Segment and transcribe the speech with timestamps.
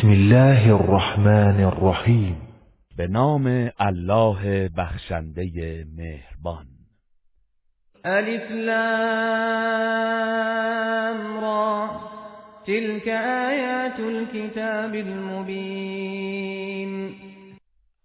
[0.00, 2.36] بسم الله الرحمن الرحیم.
[2.96, 6.66] به نام الله بخشنده مهربان.
[8.04, 8.70] الف لام
[11.40, 12.00] را.
[12.66, 16.40] تلك آیات الكتاب المبین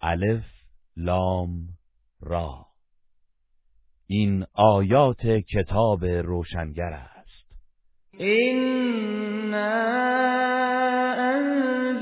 [0.01, 0.45] الف
[0.97, 1.67] لام
[2.21, 2.65] را.
[4.07, 7.45] این آیات کتاب روشنگر است.
[8.17, 10.54] اینا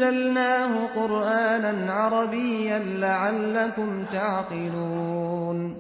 [0.04, 5.76] انزلناه قرآنا عربیا لعلكم تعقلون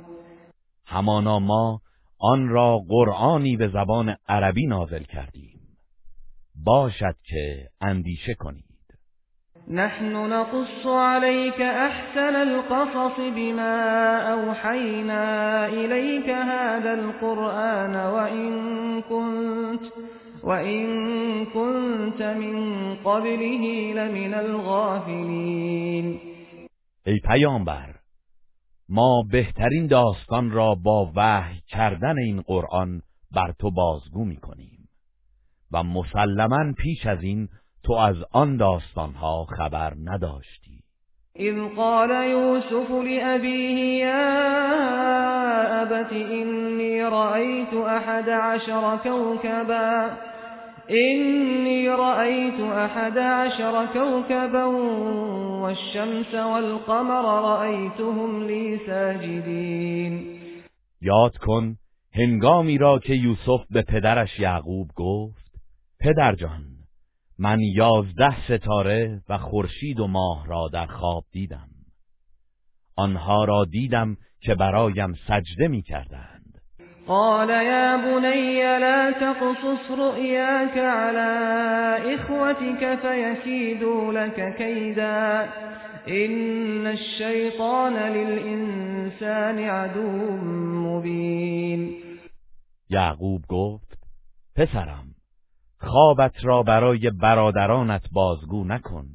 [0.87, 1.79] همانا ما
[2.19, 5.59] آن را قرآنی به زبان عربی نازل کردیم.
[6.55, 8.63] باشد که اندیشه کنید.
[9.67, 18.51] نحن نقص عليك احسن القصص بما اوحينا اليك هذا القرآن وإن
[19.01, 19.83] كنت
[20.43, 20.85] وإن
[21.45, 26.19] كنت من قبله لمن الغافلين
[27.05, 27.95] ای پیامبر
[28.89, 34.89] ما بهترین داستان را با وحی کردن این قرآن بر تو بازگو می کنیم
[35.71, 37.49] و مسلما پیش از این
[37.83, 40.83] تو از آن داستانها خبر نداشتی.
[41.35, 44.43] اذ قال يوسف لأبيه يا
[45.81, 50.17] أبت إني رأيت أحد عشر كوكبا
[50.89, 54.63] إني رأيت أحد عشر كوكبا
[55.63, 60.39] والشمس والقمر رأيتهم لي ساجدين.
[61.01, 61.75] یاد کن
[62.15, 65.53] هنگامی را که یوسف به پدرش یعقوب گفت
[65.99, 66.63] پدر جان
[67.39, 71.67] من یازده ستاره و خورشید و ماه را در خواب دیدم.
[72.95, 76.32] آنها را دیدم که برایم سجده می کردند
[77.07, 81.31] قال يا بني لا تقصص رؤياك على
[82.15, 85.49] إخوتك فيكيدوا لك كيدا.
[86.07, 90.37] إن الشيطان للإنسان عدو
[90.87, 91.93] مبين.
[92.89, 93.97] یعقوب گفت
[94.55, 95.05] پسرم
[95.79, 99.05] خوابت را برای برادرانت بازگو نکن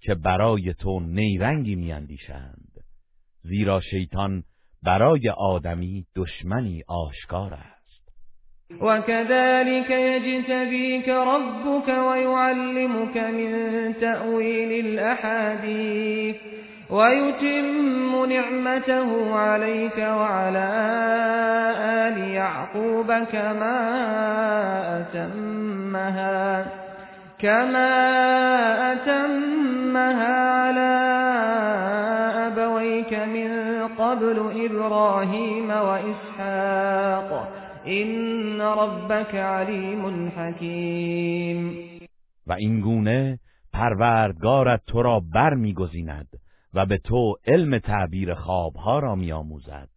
[0.00, 2.70] که برای تو نیرنگی میاندیشند.
[3.42, 4.42] زیرا شیطان
[4.82, 7.80] برای آدمی دشمنی آشکار است.
[8.80, 13.50] وكذلك يجتبيك ربك ويعلمك من
[14.00, 16.36] تأويل الأحاديث
[16.90, 20.68] ويتم نعمته عليك وعلى
[22.06, 23.80] آل يعقوب كما
[25.00, 26.66] أتمها
[27.38, 27.92] كما
[28.92, 31.29] أتمها على
[32.80, 33.50] أبويك من
[33.88, 37.30] قبل إبراهيم وإسحاق؟
[37.86, 41.90] إن ربك عليم حكيم.
[42.46, 43.38] و این گونه
[43.72, 45.54] پروردگارت تو را بر
[46.74, 49.88] و به تو علم تعبیر خوابها را میآموزد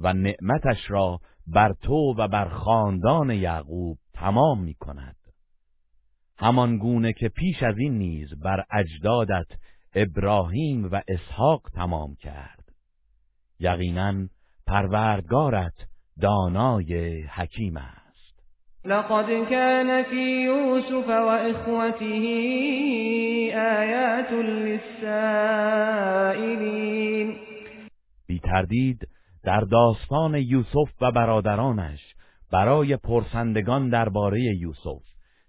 [0.00, 5.16] و نعمتش را بر تو و بر خاندان یعقوب تمام می کند
[6.38, 9.46] همان گونه که پیش از این نیز بر اجدادت
[9.94, 12.64] ابراهیم و اسحاق تمام کرد.
[13.60, 14.28] یقینا
[14.66, 15.74] پروردگارت
[16.20, 18.04] دانای حکیم است.
[18.84, 22.24] لقد كان في يوسف وإخوته
[23.54, 25.74] آيات للسائلين.
[28.26, 29.08] بی تردید
[29.44, 32.00] در داستان یوسف و برادرانش
[32.52, 35.02] برای پرسندگان درباره یوسف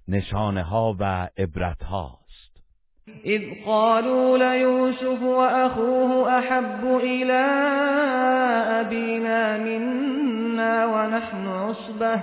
[0.07, 2.24] نشانه ها و عبرت هاست
[3.07, 7.43] اذ قالوا ليوسف وأخوه أحب إلى
[8.81, 12.21] أبينا منا ونحن عصبة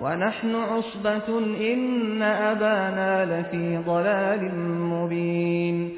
[0.00, 1.38] ونحن عصبة
[1.72, 5.92] إن أبانا لفي ضلال مبين.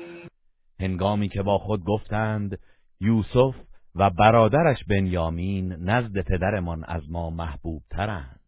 [0.81, 2.59] هنگامی که با خود گفتند
[3.01, 3.55] یوسف
[3.95, 8.41] و برادرش بنیامین نزد پدرمان از ما محبوب ترند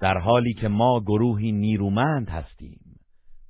[0.00, 2.80] در حالی که ما گروهی نیرومند هستیم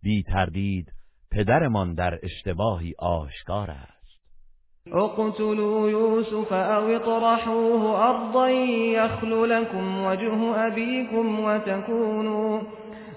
[0.03, 0.98] بی تردید
[1.31, 3.99] پدرمان در اشتباهی آشکار است.
[4.87, 12.61] اقتلوا يوسف او اطرحوه ارضا يخل لكم وجه ابيكم وتكونوا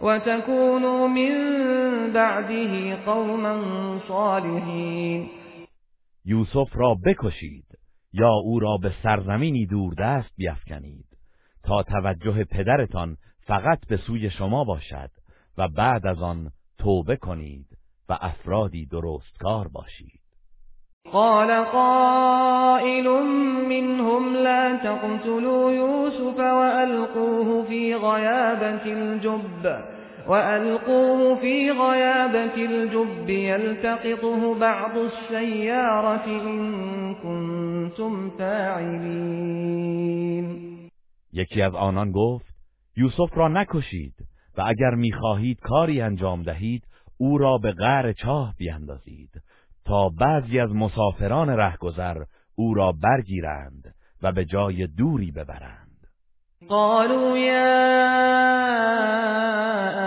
[0.01, 1.33] وتكونوا من
[2.13, 3.61] بعده قوما
[4.07, 5.29] صالحين
[6.25, 7.65] یوسف را بکشید
[8.13, 11.05] یا او را به سرزمینی دوردست بیفکنید
[11.63, 15.09] تا توجه پدرتان فقط به سوی شما باشد
[15.57, 17.67] و بعد از آن توبه کنید.
[18.11, 20.21] و افرادی درستکار باشید.
[21.11, 23.07] قال قائل
[23.69, 29.81] منهم لا تقتلوا يوسف وألقوه في غيابة الجب
[30.27, 39.81] وألقوه في غيابة الجب يلتقطه بعض السيارة إن كنتم فاعلين.
[41.33, 42.55] یکی از آنان گفت
[42.97, 44.13] یوسف را نکشید
[44.57, 46.83] و اگر می‌خواهید کاری انجام دهید
[47.21, 49.41] او را به غر چاه بیاندازید
[49.85, 52.23] تا بعضی از مسافران رهگذر
[52.55, 56.07] او را برگیرند و به جای دوری ببرند.
[56.69, 57.71] قالوا يا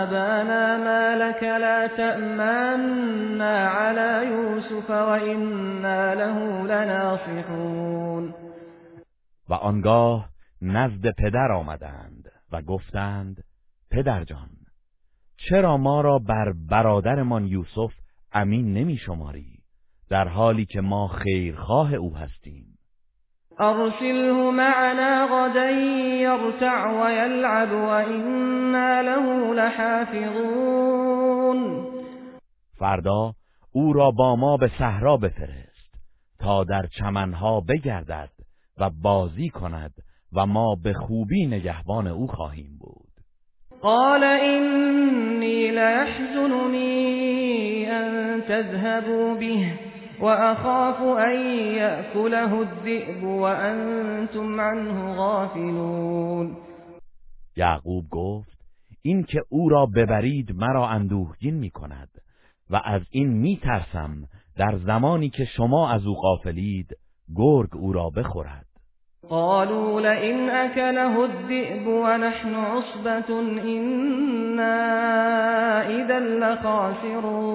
[0.03, 8.33] أبانا ما لك لا تأمنا على يوسف وإنا له لناصحون.
[9.49, 10.29] و آنگاه
[10.61, 13.43] نزد پدر آمدند و گفتند
[13.91, 14.54] پدر جان
[15.37, 17.93] چرا ما را بر برادرمان یوسف
[18.33, 19.55] امین نمی شماری
[20.09, 22.65] در حالی که ما خیرخواه او هستیم.
[23.59, 25.69] أرسله معنا غدا
[26.21, 30.95] يرتع ويلعب وإنا له لحافظون.
[32.77, 33.33] فردا
[33.71, 35.95] او را با ما به صحرا بفرست
[36.39, 38.29] تا در چمنها بگردد
[38.77, 39.93] و بازی کند
[40.33, 43.04] و ما به خوبی نگهبان او خواهیم بود.
[43.85, 46.85] قال إني ليحزنني
[47.91, 49.73] أن تذهبوا به
[50.21, 51.35] وأخاف أن
[51.75, 56.57] يأكله الذئب وأنتم عنه غافلون.
[57.57, 58.57] یعقوب گفت
[59.01, 62.09] این که او را ببرید مرا اندوهگین می کند
[62.69, 64.27] و از این می ترسم
[64.57, 66.87] در زمانی که شما از او غافلید
[67.35, 68.64] گرگ او را بخورد.
[69.29, 74.77] قالوا لئن أكله الذئب ونحن عصبة إنا
[75.87, 77.49] إذا لخاسرون.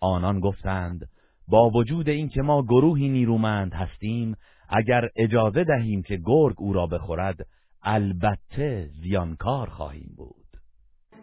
[0.00, 1.08] آنان گفتند
[1.48, 4.34] با وجود اینکه ما گروهی نیرومند هستیم
[4.68, 7.36] اگر اجازه دهیم که گرگ او را بخورد
[7.82, 10.37] البته زیانکار خواهیم بود.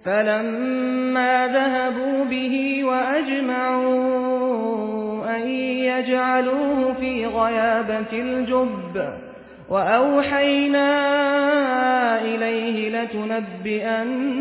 [0.06, 3.96] فلما ذهبوا به وأجمعوا
[5.38, 5.48] أن
[5.90, 9.14] يجعلوه في غيابة الجب
[9.70, 10.92] وأوحينا
[12.22, 14.36] إليه لتنبئنهم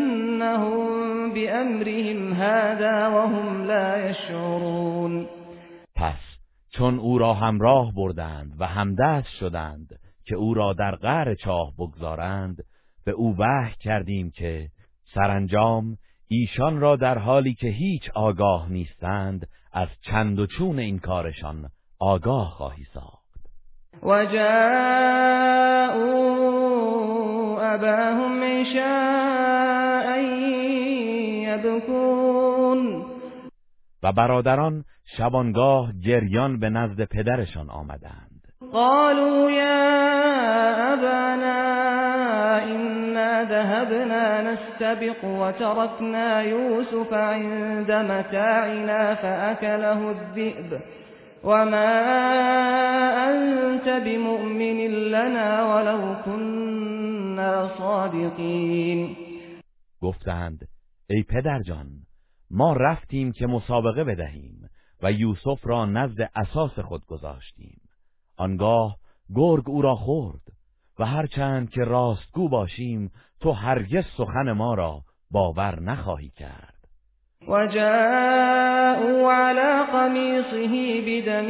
[1.33, 5.27] بأمرهم هذا وهم لا يشعرون
[5.95, 6.19] پس
[6.71, 12.63] چون او را همراه بردند و همدست شدند که او را در غار چاه بگذارند
[13.05, 14.69] به او وحی کردیم که
[15.15, 15.97] سرانجام
[16.27, 21.69] ایشان را در حالی که هیچ آگاه نیستند از چند و چون این کارشان
[21.99, 23.25] آگاه خواهی ساخت.
[28.43, 30.17] عشاء
[31.47, 33.05] يبكون.
[34.03, 34.83] و برادران
[35.17, 38.41] شبانگاه گریان به نزد پدرشان آمدند.
[38.71, 42.14] قالوا يا أبانا
[42.63, 50.79] إنا ذهبنا نستبق وتركنا يوسف عند متاعنا فأكله الذئب
[51.43, 51.91] وما
[53.29, 59.15] أنت بمؤمن لنا ولو كنا صادقين
[60.01, 60.67] گفتند
[61.09, 61.87] ای پدرجان
[62.51, 64.69] ما رفتیم که مسابقه بدهیم
[65.03, 67.81] و یوسف را نزد اساس خود گذاشتیم.
[68.37, 68.97] آنگاه
[69.35, 70.41] گرگ او را خورد
[70.99, 73.11] و هرچند که راستگو باشیم
[73.41, 75.01] تو هرگز سخن ما را
[75.31, 76.75] باور نخواهی کرد.
[77.47, 81.47] وجاءوا على قميصه بدم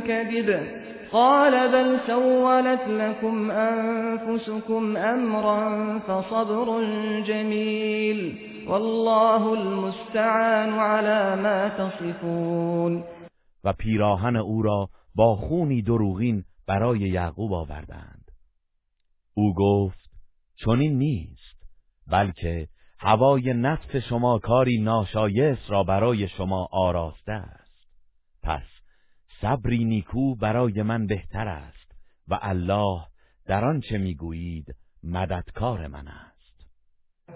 [0.00, 0.80] كذب
[1.12, 6.84] قال بل سولت لكم أنفسكم أمرا فصبر
[7.22, 13.04] جميل والله المستعان على ما تصفون.
[13.64, 18.19] و پیراهن او را با خونی دروغین برای یعقوب آوردند.
[19.34, 20.10] او گفت
[20.64, 21.60] چنین نیست
[22.10, 22.68] بلکه
[22.98, 27.86] هوای نفس شما کاری ناشایست را برای شما آراسته است.
[28.42, 28.66] پس
[29.40, 31.92] صبری نیکو برای من بهتر است
[32.28, 33.00] و الله
[33.46, 36.30] در آنچه می‌گویید مددکار من است.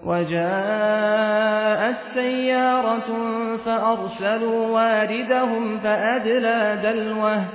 [0.06, 3.08] وجاءت سيارة
[3.56, 7.46] فأرسلوا واردهم فأدلى دلوه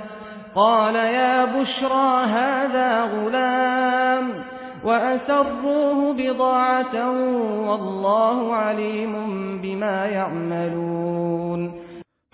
[0.54, 4.44] قال يا بشرى هذا غلام
[4.84, 7.10] وأسروه بضاعة
[7.68, 9.12] والله عليم
[9.62, 11.74] بما يعملون.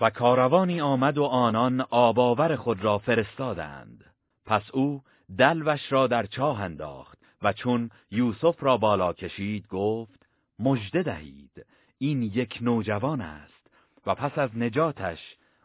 [0.01, 4.03] و کاروانی آمد و آنان آباور خود را فرستادند.
[4.45, 5.01] پس او
[5.37, 10.27] دلوش را در چاه انداخت و چون یوسف را بالا کشید گفت
[10.59, 11.65] مژده دهید
[11.97, 13.67] این یک نوجوان است
[14.05, 15.19] و پس از نجاتش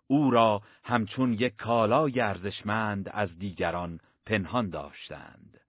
[0.06, 5.60] او را همچون یک کالای ارزشمند از دیگران پنهان داشتند.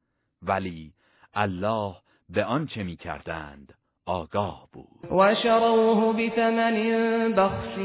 [0.41, 0.93] ولی
[1.33, 1.95] الله
[2.29, 3.73] به آنچه می‌کردند
[4.05, 5.11] آگاه بود.
[5.11, 6.75] و شروه بثمن
[7.33, 7.75] بخس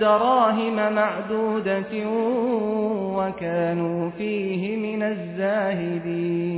[0.00, 6.52] دراهم معدودت و كانوا فیه من الزاهدین.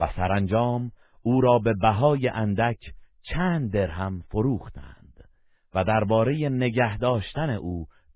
[0.00, 2.78] و سرانجام او را به بهای اندک
[3.22, 5.24] چند درهم فروختند
[5.74, 7.86] و درباره نگه داشتن او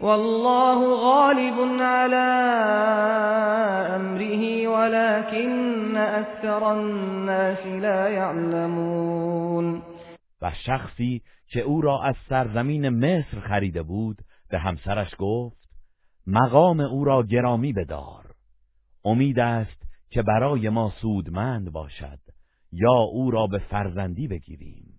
[0.00, 2.30] والله غالب على
[3.96, 9.82] امره ولكن اكثر الناس لا يعلمون.
[10.42, 14.18] و شخصی که او را از سرزمین مصر خریده بود
[14.50, 15.68] به همسرش گفت
[16.26, 18.24] مقام او را گرامی بدار.
[19.04, 22.18] امید است که برای ما سودمند باشد
[22.72, 24.98] یا او را به فرزندی بگیریم.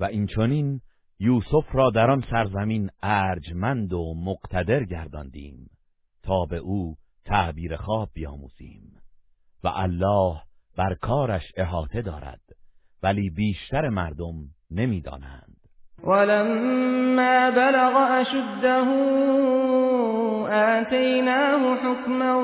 [0.00, 0.80] و این چنین
[1.20, 5.70] یوسف را در آن سرزمین ارجمند و مقتدر گرداندیم
[6.22, 9.00] تا به او تعبیر خواب بیاموزیم
[9.64, 10.36] و الله
[10.76, 12.40] بر کارش احاطه دارد
[13.02, 14.34] ولی بیشتر مردم
[14.70, 15.56] نمی‌دانند.
[16.04, 18.72] ولما بلغ اشده
[20.46, 22.38] آتیناه حکما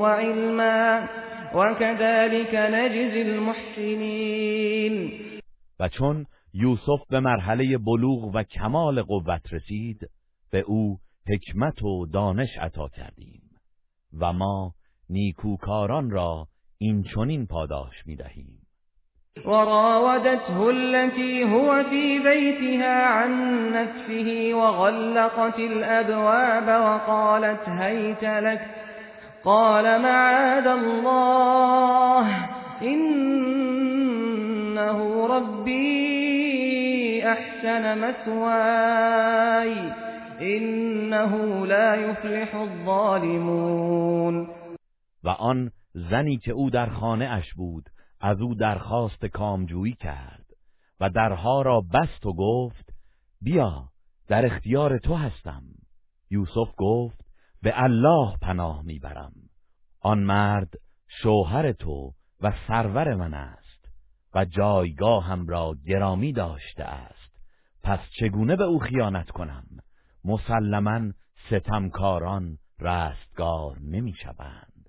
[0.00, 1.08] وعلما
[1.54, 5.12] وكذلك نجزی المحسنین.
[5.80, 10.10] و چون یوسف به مرحله بلوغ و کمال قوت رسید
[10.50, 13.42] به او حکمت و دانش عطا کردیم
[14.20, 14.74] و ما
[15.10, 16.46] نیکوکاران را
[16.78, 18.66] این چنین پاداش می دهیم
[19.46, 23.32] وراودته التي هو في بيتها عن
[23.72, 28.60] نفسه وغلقت الأبواب وقالت هيت لك
[29.44, 32.26] قال معاذ الله
[32.82, 33.66] إنه
[35.26, 36.39] ربي
[37.22, 39.92] احسن مثواي
[40.40, 44.48] انه لا يفلح الظالمون.
[45.24, 47.84] و آن زنی که او در خانه اش بود
[48.20, 50.46] از او درخواست کامجویی کرد
[51.00, 52.92] و درها را بست و گفت
[53.40, 53.88] بیا
[54.28, 55.62] در اختیار تو هستم.
[56.30, 57.20] یوسف گفت
[57.62, 59.32] به الله پناه می‌برم.
[60.00, 60.74] آن مرد
[61.22, 63.59] شوهر تو و سرور من است.
[64.34, 67.30] و جایگاهم را گرامی داشته است.
[67.82, 69.64] پس چگونه به او خیانت کنم؟
[70.24, 71.00] مسلما
[71.50, 74.86] ستمکاران رستگار نمی شوند.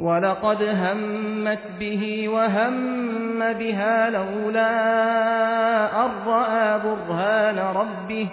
[0.00, 4.68] ولقد همت به وهم بها لولا
[5.92, 8.30] أرأى برهان ربه.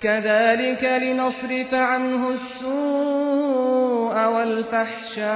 [0.00, 5.28] كذلك لنصرف عنه السوء والفحشاء.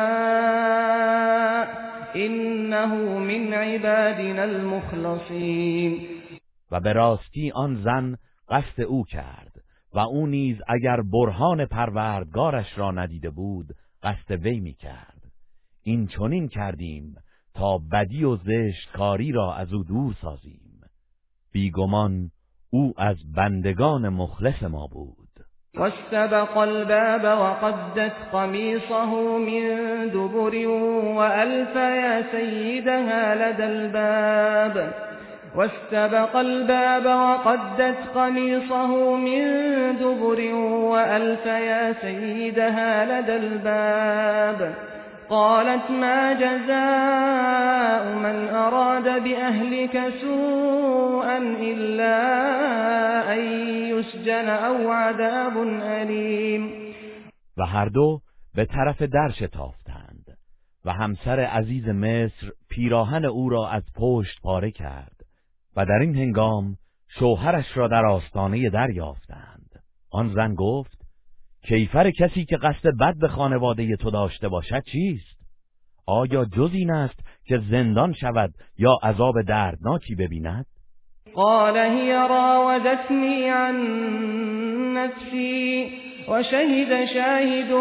[2.14, 2.86] انه
[3.18, 6.08] من عبادنا المخلصین
[6.70, 8.16] و به راستی آن زن
[8.48, 9.52] قصد او کرد
[9.94, 13.66] و او نیز اگر برهان پروردگارش را ندیده بود
[14.02, 15.22] قصد وی می کرد.
[15.82, 17.14] این چنین کردیم
[17.54, 18.38] تا بدی و
[18.92, 20.80] کاری را از او دور سازیم.
[21.52, 22.30] بیگمان
[22.70, 25.21] او از بندگان مخلص ما بود.
[25.78, 29.64] واستبق الباب وقدت قميصه من
[30.10, 30.68] دبر
[31.16, 34.92] وألف يا سيدها لدى الباب.
[35.56, 39.42] واستبق الباب وقدت قميصه من
[39.96, 40.54] دبر
[40.92, 44.91] وألف يا سيدها لدى الباب.
[45.32, 52.18] قالت ما جزاء من أراد بأهلك سوءا إلا
[53.34, 53.40] أن
[53.92, 56.92] يسجن أو عذاب أليم.
[57.56, 58.20] و هر دو
[58.54, 60.38] به طرف در شتافتند
[60.84, 65.16] و همسر عزیز مصر پیراهن او را از پشت پاره کرد
[65.76, 66.76] و در این هنگام
[67.18, 69.70] شوهرش را در آستانه در یافتند.
[70.10, 71.01] آن زن گفت
[71.68, 75.42] کیفر کسی که قصد بد به خانواده تو داشته باشد چیست؟
[76.06, 80.66] آیا جز این است که زندان شود یا عذاب دردناکی ببیند؟
[81.34, 83.76] قال هي راودتني عن
[84.94, 85.90] نفسي
[86.28, 87.72] وشهد شاهد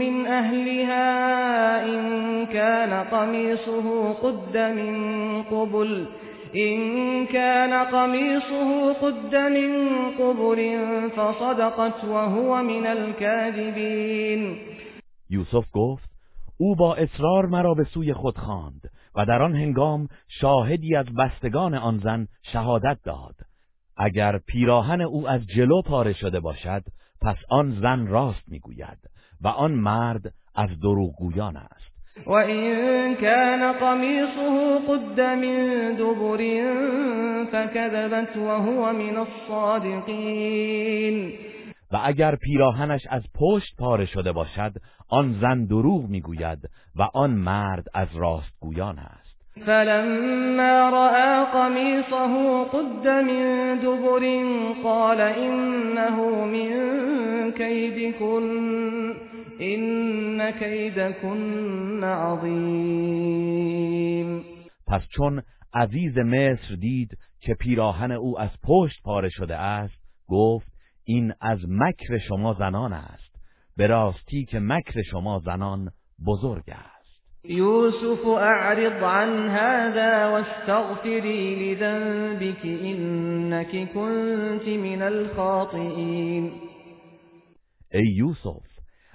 [0.00, 6.06] من أهلها إن كان قميصه قد من قبل
[6.54, 10.58] إن كان قميصه قد من قبل
[11.10, 14.56] فصدقت وهو من الكاذبين.
[15.30, 16.10] یوسف گفت
[16.58, 21.74] او با اصرار مرا به سوی خود خواند و در آن هنگام شاهدی از بستگان
[21.74, 23.34] آن زن شهادت داد.
[23.96, 26.82] اگر پیراهن او از جلو پاره شده باشد
[27.22, 28.98] پس آن زن راست می‌گوید
[29.40, 31.89] و آن مرد از دروغگویان است.
[32.26, 36.40] و این کان قمیصه قد من دبر
[37.44, 40.52] فكذبت وهو من الصادقین
[41.92, 44.72] و اگر پیراهنش از پشت پاره شده باشد
[45.08, 46.58] آن زن دروغ می‌گوید
[46.96, 49.30] و آن مرد از راستگویان است.
[49.66, 54.22] فلما رأى قميصه قد من دبر
[54.82, 58.50] قال إنه من كيدكن
[59.60, 63.60] إن كيدكن عظیم
[64.86, 65.42] پس چون
[65.74, 70.72] عزیز مصر دید که پیراهن او از پشت پاره شده است گفت
[71.04, 73.36] این از مکر شما زنان است.
[73.76, 75.90] به راستی که مکر شما زنان
[76.26, 77.00] بزرگ است.
[77.44, 86.52] یوسف اعرض عن هذا واستغفری لذنبك انك كنت من الخاطئین.
[87.92, 88.69] ای یوسف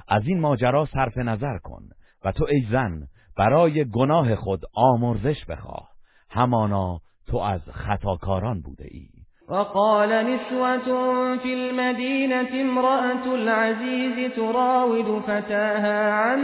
[0.07, 1.81] از این ماجرا صرف نظر کن
[2.25, 3.07] و تو ای زن
[3.37, 5.89] برای گناه خود آمرزش بخواه.
[6.29, 9.07] همانا تو از خطاکاران بوده ای.
[9.49, 16.39] وقال نسوة في المدينة امرأة العزيز تراود فتاها عن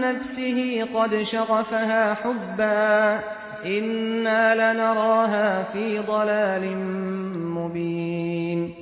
[0.00, 3.20] نفسه قد شغفها حبا.
[3.64, 6.76] إنا لنراها في ضلال
[7.36, 8.74] مبين.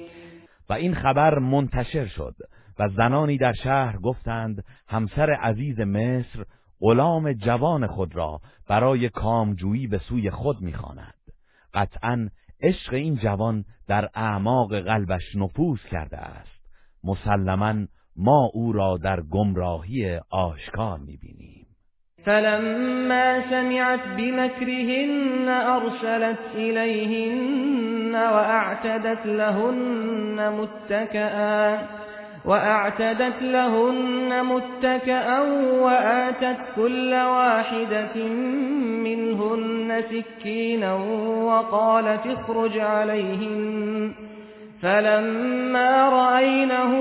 [0.70, 2.34] و این خبر منتشر شد.
[2.78, 6.44] و زنانی در شهر گفتند همسر عزیز مصر
[6.80, 11.14] غلام جوان خود را برای کامجویی به سوی خود می‌خواند.
[11.74, 12.28] قطعا
[12.62, 16.62] عشق این جوان در اعماق قلبش نفوذ کرده است.
[17.04, 17.74] مسلما
[18.16, 21.66] ما او را در گمراهی آشکار می‌بینیم.
[22.24, 31.78] فلما سمعت بمكرهن ارسلت الیهن واعتدت لهن متكئا
[32.44, 35.40] وأعتدت لهن متكأ
[35.80, 38.24] وآتت كل واحدة
[39.04, 40.94] منهن سكينا
[41.44, 44.12] وقالت اخرج عليهن.
[44.82, 46.92] فلما رأينه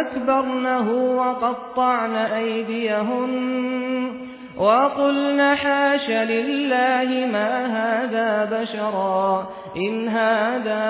[0.00, 4.27] أكبرنه وقطعن أيديهن.
[4.58, 10.82] وقلن حاش لله ما هذا بشرا إن هذا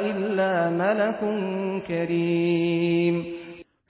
[0.00, 1.20] إلا ملك
[1.88, 3.26] کریم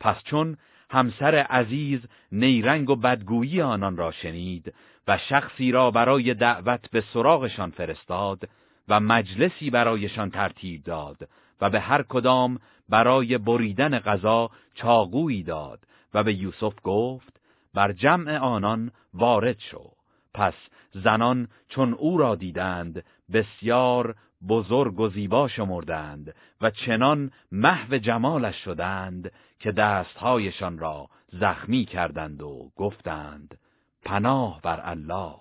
[0.00, 0.56] پس چون
[0.90, 2.00] همسر عزیز
[2.32, 4.74] نیرنگ و بدگویی آنان را شنید
[5.08, 8.48] و شخصی را برای دعوت به سراغشان فرستاد
[8.88, 11.28] و مجلسی برایشان ترتیب داد
[11.60, 15.78] و به هر کدام برای بریدن غذا چاقویی داد
[16.14, 17.31] و به یوسف گفت
[17.74, 19.90] بر جمع آنان وارد شو.
[20.34, 20.54] پس
[20.94, 24.16] زنان چون او را دیدند بسیار
[24.48, 32.72] بزرگ و زیبا شمردند و چنان محو جمالش شدند که دستهایشان را زخمی کردند و
[32.76, 33.58] گفتند
[34.04, 35.36] پناه بر الله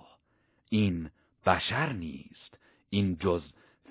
[0.69, 1.09] این
[1.45, 2.57] بشر نیست
[2.89, 3.41] این جز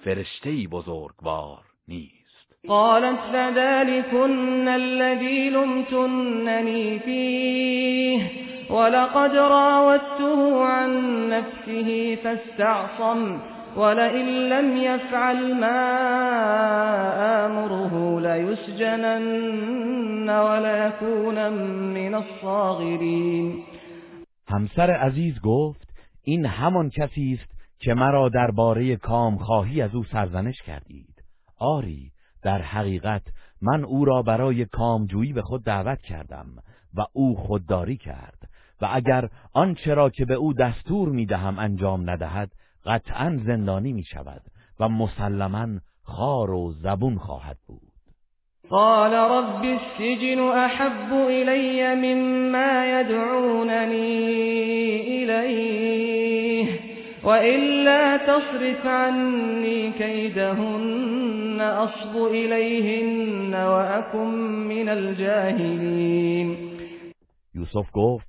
[0.05, 2.20] فرشتهی بزرگوار نیست.
[2.69, 8.23] قالت فذلكن الذي لمتنني فيه
[8.71, 10.91] ولقد راودته عن
[11.29, 13.41] نفسه فاستعصم
[13.77, 15.81] ولئن لم يفعل ما
[17.47, 19.61] آمره ليسجنن
[20.31, 21.53] وليكون
[21.95, 23.65] من الصاغرين.
[24.49, 25.89] همسر عزیز گفت
[26.25, 31.25] این همان کسی است که مرا درباره کام خواهی از او سرزنش کردید.
[31.59, 32.10] آری
[32.43, 33.23] در حقیقت
[33.63, 36.47] من او را برای کامجویی به خود دعوت کردم
[36.95, 38.49] و او خودداری کرد
[38.81, 42.53] و اگر آنچه را که به او دستور می‌دهم انجام ندهد
[42.87, 44.43] قطعا زندانی می شود
[44.81, 45.67] و مسلما
[46.03, 47.81] خار و زبون خواهد بود.
[48.71, 54.21] قال رب السجن احب الي مما يدعونني
[55.23, 56.90] اليه
[57.25, 64.29] وإلا تصرف عني كيدهن أصب إليهن وأكن
[64.69, 66.57] من الجاهلين.
[67.55, 68.29] یوسف گفت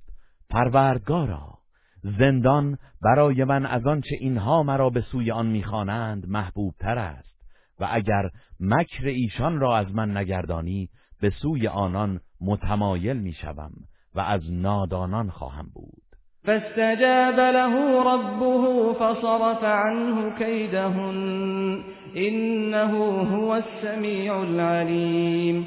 [0.50, 1.58] پروردگارا
[2.02, 7.32] زندان برای من از آنچه اینها مرا به سوی آن می‌خوانند محبوب تر است
[7.80, 10.88] و اگر مکر ایشان را از من نگردانی
[11.20, 13.72] به سوی آنان متمایل می‌شوم
[14.14, 16.01] و از نادانان خواهم بود.
[16.44, 21.84] فاستجاب له ربه فصرف عنه كيدهن.
[22.14, 25.66] انه هو السمیع العلیم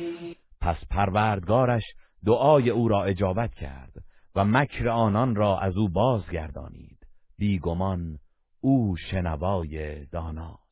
[0.61, 1.83] پس پروردگارش
[2.25, 3.93] دعای او را اجابت کرد
[4.35, 6.97] و مکر آنان را از او بازگردانید.
[7.39, 8.17] بیگمان
[8.61, 10.65] او شنوای داناست.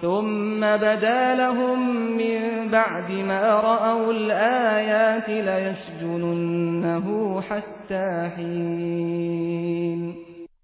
[0.00, 1.78] ثم بدا لهم
[2.16, 5.28] من بعد ما رأوا الآيات
[6.92, 10.14] ليسجننه حتى حين.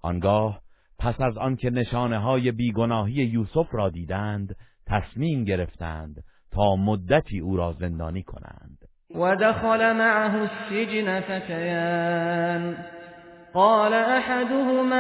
[0.03, 0.61] آنگاه
[0.99, 7.73] پس از آنکه نشانه های بیگناهی یوسف را دیدند تصمیم گرفتند تا مدتی او را
[7.73, 8.79] زندانی کنند.
[9.15, 12.77] و دخل معه السجن فتیان
[13.55, 14.97] قال احدهما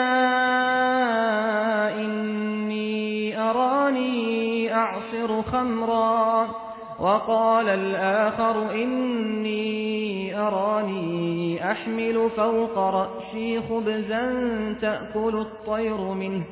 [1.96, 6.67] اینی ارانی اعصر خمرا.
[7.00, 14.32] وقال الآخر إني أراني أحمل فوق رأسي خبزا
[14.80, 16.44] تأكل الطير منه.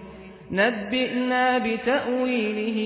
[0.50, 2.78] نبئنا بتأويله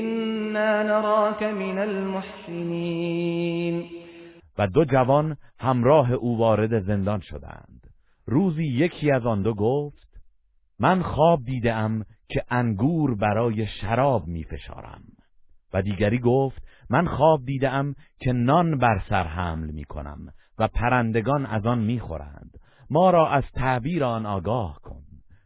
[0.00, 3.20] إنا نراك من المحسنين.
[4.58, 7.80] و دو جوان همراه او وارد زندان شدند.
[8.26, 10.10] روزی یکی از آن دو گفت
[10.80, 15.02] من خواب دیدم که انگور برای شراب می فشارم
[15.74, 20.18] و دیگری گفت من خواب دیدم که نان بر سر حمل می کنم
[20.58, 22.50] و پرندگان از آن می خورند.
[22.90, 25.02] ما را از تعبیر آن آگاه کن.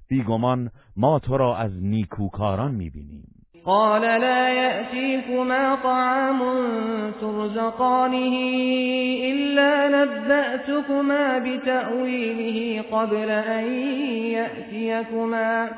[0.08, 3.44] بیگمان ما تو را از نیکوکاران می بینیم.
[3.64, 6.40] قال لا يأتيكما طعام
[7.20, 8.34] ترزقانه
[9.30, 13.64] إلا نبأتكما بتأويله قبل أن
[14.32, 15.68] يأتيكما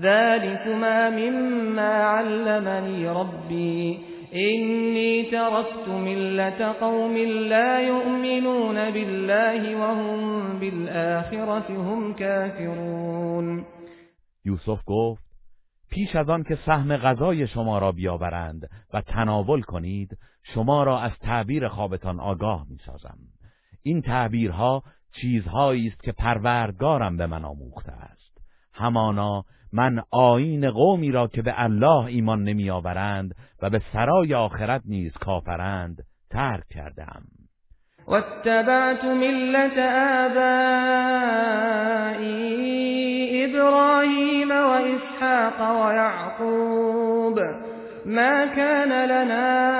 [0.00, 4.00] ذلكما مما علمني ربي
[4.34, 7.16] إني تركت ملة قوم
[7.48, 13.64] لا يؤمنون بالله وهم بالآخرة هم كافرون
[14.44, 15.24] یوسف گفت
[15.90, 20.18] پیش از آن که سهم غذای شما را بیاورند و تناول کنید
[20.54, 23.18] شما را از تعبیر خوابتان آگاه می سازم.
[23.82, 28.38] این تعبیرها چیزهایی است که پروردگارم به من آموخته است
[28.72, 34.82] همانا من آین قومی را که به الله ایمان نمی آورند و به سرای آخرت
[34.84, 35.96] نیز کافرند
[36.30, 37.22] ترک کردم.
[38.06, 39.78] واتبعت ملت
[40.28, 41.14] آبائی
[43.44, 47.38] ابراهیم و اسحاق و یعقوب.
[48.06, 49.74] ما كان لنا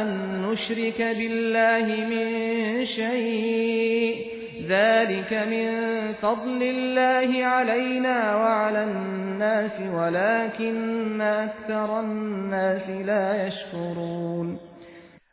[0.00, 0.08] ان
[0.42, 4.27] نشرك بالله من شيء
[4.68, 5.68] ذلك من
[6.12, 14.58] فضل الله علينا وعلى الناس ولكن أكثر الناس لا يشكرون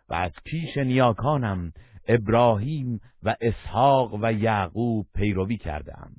[0.10, 1.72] و از پیش نیاکانم
[2.08, 6.12] ابراهیم و اسحاق و یعقوب پیروی کردم.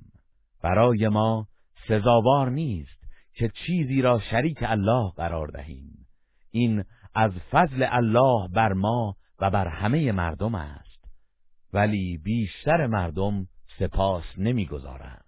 [0.63, 1.47] برای ما
[1.89, 3.01] سزاوار نیست
[3.35, 6.07] که چیزی را شریک الله قرار دهیم.
[6.51, 10.86] این از فضل الله بر ما و بر همه مردم است.
[11.73, 13.47] ولی بیشتر مردم
[13.79, 15.23] سپاس نمی‌گذارند.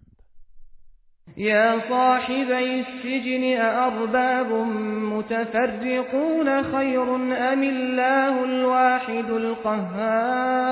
[1.37, 4.67] یا صاحب السجن ارباب
[5.13, 10.69] متفرقون خیر ام الله الواحد القهار؟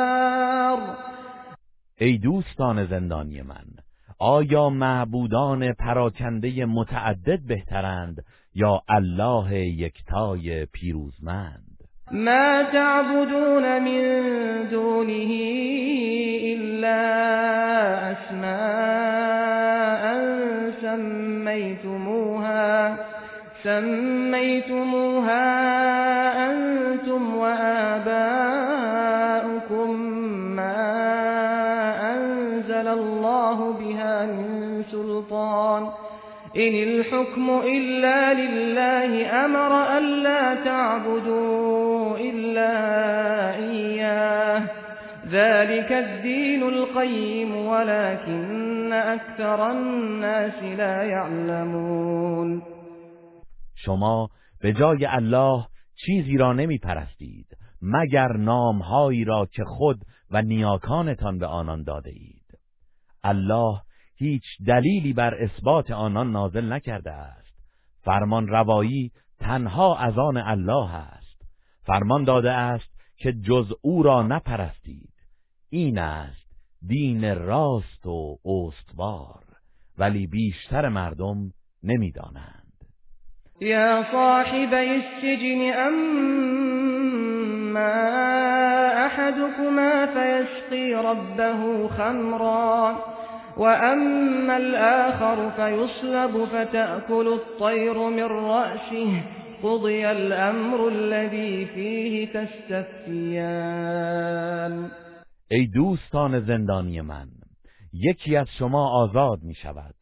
[1.99, 3.65] ای دوستان زندانی من
[4.19, 11.66] آیا معبودان پراکنده متعدد بهترند یا الله یکتای پیروزمند؟
[12.11, 14.01] ما تعبدون من
[14.71, 15.31] دونه
[16.43, 17.01] إلا
[18.11, 18.87] أسماء
[23.63, 25.47] سميتموها
[26.49, 28.29] أنتم وآباؤكم
[30.55, 30.77] ما
[32.15, 35.89] أنزل الله بها من سلطان.
[36.57, 42.73] إن الحكم إلا لله أمر ألا تعبدوا إلا
[43.55, 44.63] إياه
[45.27, 52.61] ذلك الدين القيم ولكن أكثر الناس لا يعلمون
[53.75, 54.29] شما
[54.61, 55.65] به جای الله
[55.95, 59.97] چیزی را نمی پرستید مگر نامهایی را که خود
[60.31, 62.59] و نیاکانتان به آنان داده اید.
[63.23, 63.81] الله
[64.19, 67.57] هیچ دلیلی بر اثبات آنان نازل نکرده است.
[68.01, 71.41] فرمان روایی تنها از آن الله است.
[71.85, 75.13] فرمان داده است که جز او را نپرستید.
[75.69, 76.47] این است
[76.87, 79.43] دین راست و استوار
[79.97, 81.51] ولی بیشتر مردم
[81.83, 82.73] نمی‌دانند.
[83.61, 86.57] یا صاحب السجن اما
[89.05, 93.16] احدكما فيسقي ربه خمرا.
[93.57, 99.23] وأما الآخر فيصلب فتأكل الطير من رأسه
[99.63, 103.57] قضي الأمر الذي فيه تستفتيان
[105.51, 107.27] ای دوستان زندانی من
[107.93, 109.95] یکی از شما آزاد می شود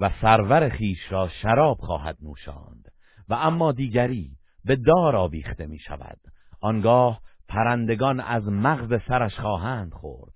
[0.00, 2.88] و سرور خیش را شراب خواهد نوشاند
[3.28, 4.30] و اما دیگری
[4.64, 6.18] به دار آویخته می شود
[6.60, 10.32] آنگاه پرندگان از مغز سرش خواهند خورد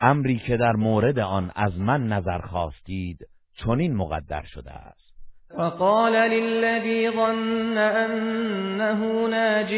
[0.00, 3.18] امری که در مورد آن از من نظر خواستید
[3.54, 5.10] چنین مقدر شده است.
[5.58, 9.74] وقال للذي ظن أنه ناج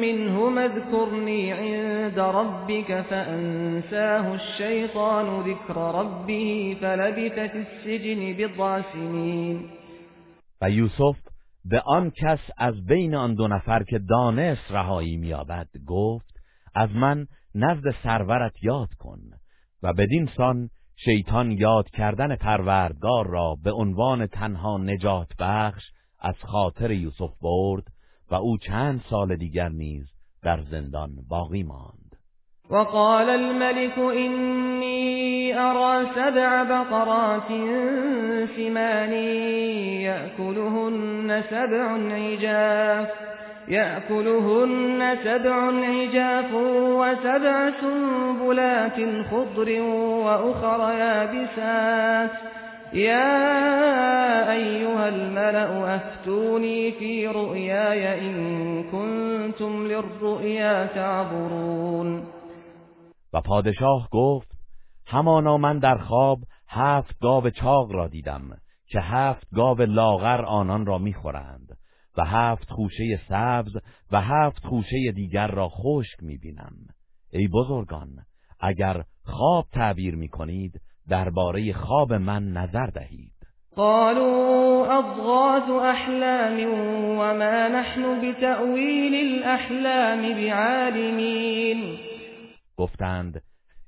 [0.00, 9.70] منه اذكرني عند ربك فأنساه الشيطان ذكر ربه فلبث في السجن بضع سنين
[10.62, 11.16] و یوسف
[11.64, 16.34] به آن کس از بین آن دو نفر که دانست رهایی میابد گفت
[16.74, 19.18] از من نزد سرورت یاد کن.
[19.84, 25.82] و بدین سان شیطان یاد کردن پروردگار را به عنوان تنها نجات بخش
[26.20, 27.84] از خاطر یوسف برد
[28.30, 30.06] و او چند سال دیگر نیز
[30.42, 32.16] در زندان باقی ماند.
[32.70, 37.48] وقال الملك إني أرى سبع بقرات
[38.56, 39.12] سمان
[40.02, 43.33] يأكلهن سبع عجاف.
[43.68, 46.54] يأكلهن سبع عجاف
[47.00, 49.80] وسبع سنبلات خضر
[50.24, 52.30] وأخر يابسات.
[52.92, 62.24] يا أيها الملأ أفتوني في رؤياي إن كنتم للرؤيا تعبرون.
[63.34, 64.48] و پادشاه گفت
[65.06, 68.40] همانا من در خواب هفت گاو چاق را دیدم
[68.86, 71.73] که هفت گاو لاغر آنان را می‌خورند.
[72.16, 73.72] و هفت خوشه سبز
[74.12, 76.76] و هفت خوشه دیگر را خشک می‌بینم.
[77.32, 78.08] ای بزرگان
[78.60, 83.34] اگر خواب تعبیر می‌کنید درباره خواب من نظر دهید.
[83.76, 86.70] قالوا اضغاث احلام
[87.18, 91.98] وما نحن بتأویل الاحلام بعالمین
[92.76, 93.42] گفتند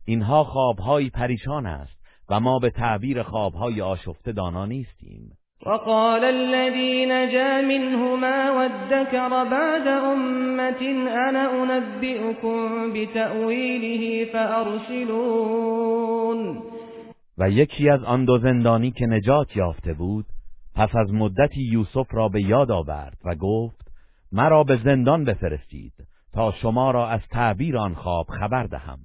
[0.05, 1.97] اینها خوابهایی پریشان است
[2.31, 5.37] و ما به تعبیر خوابهای آشفته دانا نیستیم.
[5.67, 10.83] وقال الذي نجا منهما وادكر بعد أمة
[11.29, 15.59] أنا أنبئكم بتأويله فأرسلون.
[17.39, 20.27] و یکی از آن دو زندانی که نجات یافته بود
[20.75, 23.93] پس از مدتی یوسف را به یاد آورد و گفت
[24.33, 25.93] مرا به زندان بفرستید
[26.35, 28.99] تا شما را از تعبیر آن خواب خبر دهم.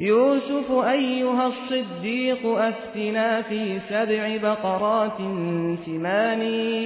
[0.00, 5.18] يوسف أيها الصديق أفتنا في سبع بقرات
[5.86, 6.40] سمان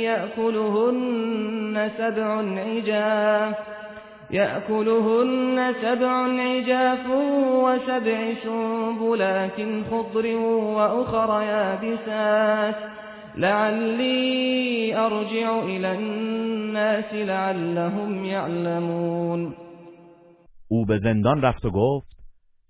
[0.06, 3.54] يأكلهن سبع عجاف
[4.30, 7.06] يأكلهن سبع عجاف
[7.64, 10.36] وسبع سنبلات خضر
[10.76, 12.76] وأخر يابسات
[13.36, 19.54] لعلي أرجع إلى الناس لعلهم يعلمون.
[20.72, 22.19] أو به زندان رفت و گفت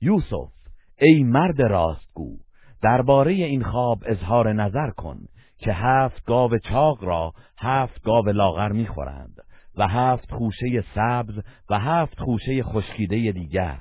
[0.00, 0.52] یوسف
[1.00, 2.38] ای مرد راستگو
[2.82, 5.18] درباره این خواب اظهار نظر کن
[5.58, 9.36] که هفت گاو چاق را هفت گاو لاغر می‌خورند
[9.76, 13.80] و هفت خوشه سبز و هفت خوشه خشکیده دیگر.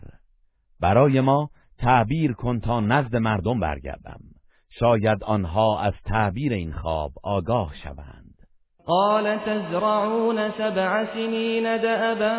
[0.79, 4.19] برای ما تعبیر کن تا نزد مردم برگردم.
[4.69, 8.18] شاید آنها از تعبیر این خواب آگاه شوند.
[8.87, 12.35] قال تزرعون سبع سنين دأبا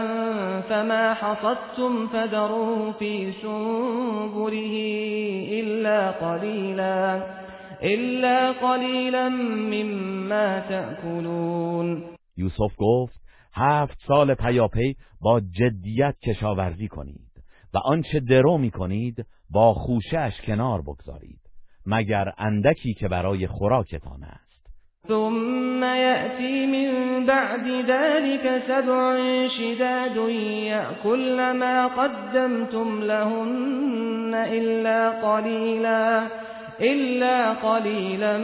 [0.60, 4.74] فما حصدتم فذروا في سنبله
[5.60, 7.22] إلا قليلا
[7.82, 12.04] إلا قليلا مما تأكلون.
[12.36, 13.20] یوسف گفت
[13.54, 17.30] هفت سال پیاپی با جدیت کشاورزی کنید
[17.74, 21.40] و آنچه درو می کنید با خوشش کنار بگذارید
[21.86, 24.49] مگر اندکی که برای خوراکتان است.
[25.10, 26.90] ثم يأتي من
[27.26, 29.16] بعد ذلك سبع
[29.58, 30.16] شداد
[30.70, 36.26] يأكل ما قدمتم لهن إلا قليلا
[36.80, 38.38] إلا قليلا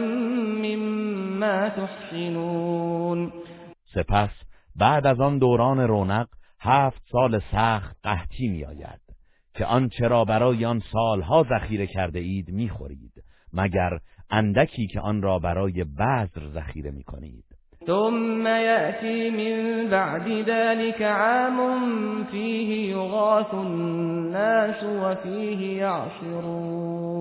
[0.65, 3.31] مما تحسنون.
[3.93, 4.29] سپس
[4.75, 6.27] بعد از آن دوران رونق
[6.59, 9.01] هفت سال سخت قحطی می آید
[9.53, 13.13] که آنچه را برای آن سالها ذخیره کرده اید می خورید
[13.53, 17.43] مگر اندکی که آن را برای بذر ذخیره می کنید
[17.85, 27.17] ثم یأتی من بعد ذلك عام فیه یغاث الناس و فیه یعصرون.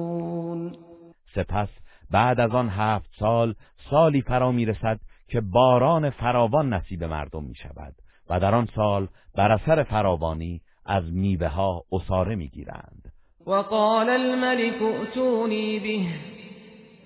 [1.34, 1.68] سپس
[2.10, 3.54] بعد از آن هفت سال
[3.90, 7.94] سالی فرا می رسد که باران فراوان نصیب مردم می شود
[8.30, 13.12] و در آن سال بر اثر فراوانی از میوه ها اصاره می گیرند
[13.46, 16.35] وقال الملك ائتوني به.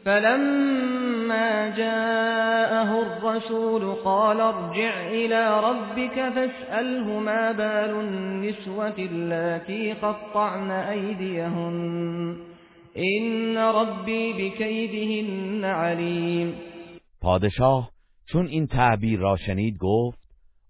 [0.04, 12.36] فلما جاءه الرسول قال ارجع إلى ربك فاسأله ما بال النسوة التي قطعن أيديهن
[12.94, 16.54] این ربی بکیدهن علیم
[17.20, 17.90] پادشاه
[18.32, 20.18] چون این تعبیر را شنید گفت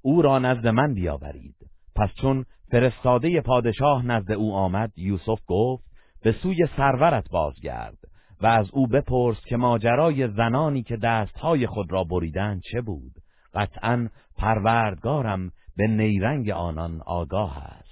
[0.03, 1.55] او را نزد من بیاورید.
[1.97, 5.85] پس چون فرستاده پادشاه نزد او آمد یوسف گفت
[6.23, 8.10] به سوی سرورت بازگرد.
[8.43, 13.13] و از او بپرس که ماجرای زنانی که دستهای خود را بریدن چه بود.
[13.55, 17.91] قطعا پروردگارم به نیرنگ آنان آگاه است.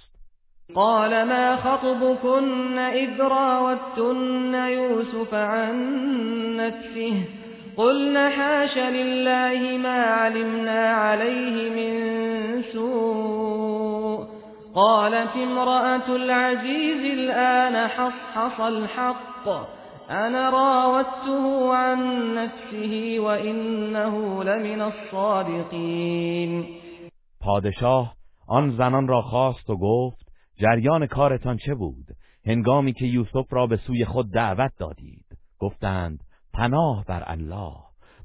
[0.75, 5.75] قال ما خطبكن اذ راوتن یوسف عن
[6.55, 7.27] نفسه؟
[7.77, 14.25] قلنا حاش لله ما علمنا عليه من سوء.
[14.75, 19.78] قالت امرأة العزيز الآن حصحص الحق.
[20.09, 21.99] أنا راودته عن
[22.37, 26.65] نفسه وإنه لمن الصادقين.
[27.41, 28.13] پادشاه
[28.47, 32.05] آن زنان را خواست و گفت جریان کارتان چه بود؟
[32.45, 35.25] هنگامی که یوسف را به سوی خود دعوت دادید.
[35.59, 36.19] گفتند
[36.53, 37.75] پناه بر الله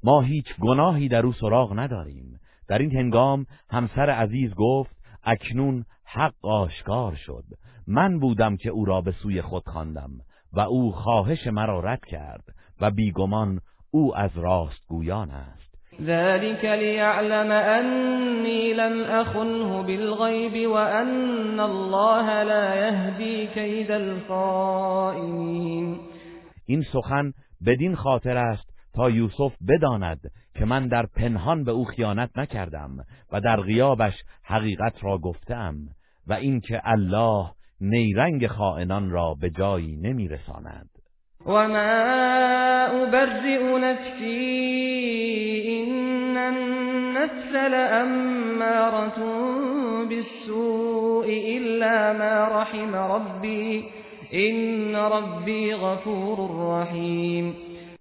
[0.04, 2.40] ما هیچ گناهی در او سراغ نداریم.
[2.68, 7.44] در این هنگام همسر عزیز گفت اکنون حق آشکار شد.
[7.86, 10.10] من بودم که او را به سوی خود خواندم.
[10.56, 12.44] و او خواهش مرا رد کرد
[12.80, 15.64] و بیگمان او از راستگویان است.
[16.00, 25.34] ذلك ليعلم أني لم أخنه بالغيب وأن الله لا يهدي كيد الخائنين
[26.66, 27.32] این سخن
[27.66, 30.20] بدین خاطر است تا یوسف بداند
[30.54, 32.96] که من در پنهان به او خیانت نکردم
[33.32, 35.74] و در غیابش حقیقت را گفتم
[36.26, 40.90] و اینکه الله نیرنگ خائنان را به جایی نمیرساند.
[41.46, 41.94] و ما
[43.02, 44.44] ابرئ نفسی
[45.68, 49.18] ان النفس لاماره
[50.08, 53.84] بالسوء الا ما رحم ربی
[54.30, 56.38] این ربی غفور
[56.80, 57.56] رحیم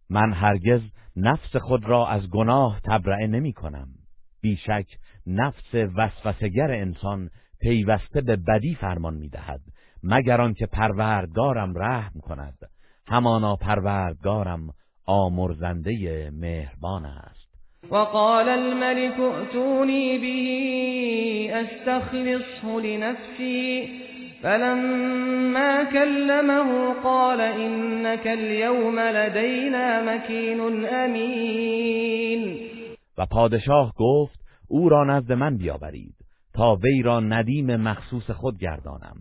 [0.10, 0.82] من هرگز
[1.16, 3.88] نفس خود را از گناه تبرئه نمی کنم
[4.42, 4.86] بیشک
[5.28, 7.30] نفس وسوسگر انسان
[7.64, 9.62] پیوسته به بدی فرمان می دهد
[10.04, 12.58] مگر آنکه پروردگارم رحم کند.
[13.08, 14.60] همانا پروردگارم
[15.06, 17.44] آمرزنده مهربان است.
[17.92, 23.90] وقال الملك ائتوني به استخلصه لنفسي
[24.44, 32.60] فلما كلمه قال إنك اليوم لدينا مكين امین
[33.18, 36.23] و پادشاه گفت او را نزد من بیاورید.
[36.54, 39.16] تا وی را ندیم مخصوص خود گردانم.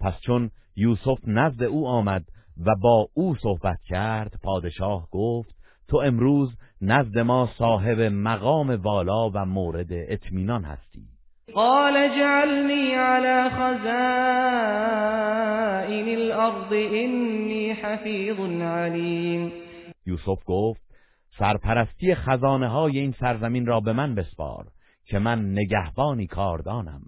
[0.00, 2.24] پس چون یوسف نزد او آمد
[2.66, 5.54] و با او صحبت کرد پادشاه گفت
[5.88, 11.02] تو امروز نزد ما صاحب مقام والا و مورد اطمینان هستی.
[11.54, 13.78] قال اجعلني على خزائن
[16.18, 19.52] الارض انی حفیظ علیم.
[20.06, 20.82] یوسف گفت
[21.38, 24.66] سرپرستی خزانه های این سرزمین را به من بسپار.
[25.04, 27.02] که من نگهبانی کاردانم.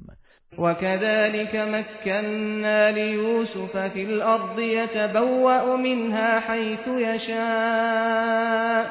[0.59, 8.91] وكذلك مكنا ليوسف في الأرض يتبوأ منها حيث يشاء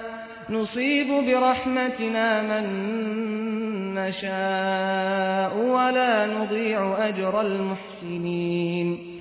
[0.50, 2.66] نصيب برحمتنا من
[3.94, 9.14] نشاء ولا نضيع اجر المحسنین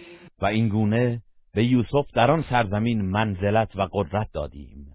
[0.43, 1.23] و این گونه
[1.55, 4.87] به یوسف در آن سرزمین منزلت و قدرت دادیم.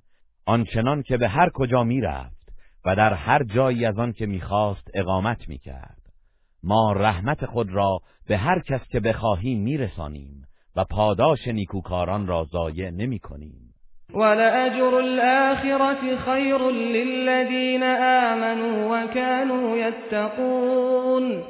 [0.46, 2.37] آنچنان که به هر کجا می رفت
[2.88, 6.02] و در هر جایی از آن که می‌خواست اقامت می‌کرد.
[6.64, 10.44] ما رحمت خود را به هر کس که بخواهیم میرسانیم
[10.76, 13.74] و پاداش نیکوکاران را ضایع نمی کنیم
[14.14, 21.44] ولأجر الآخرة خير للذين آمنوا وكانوا يتقون.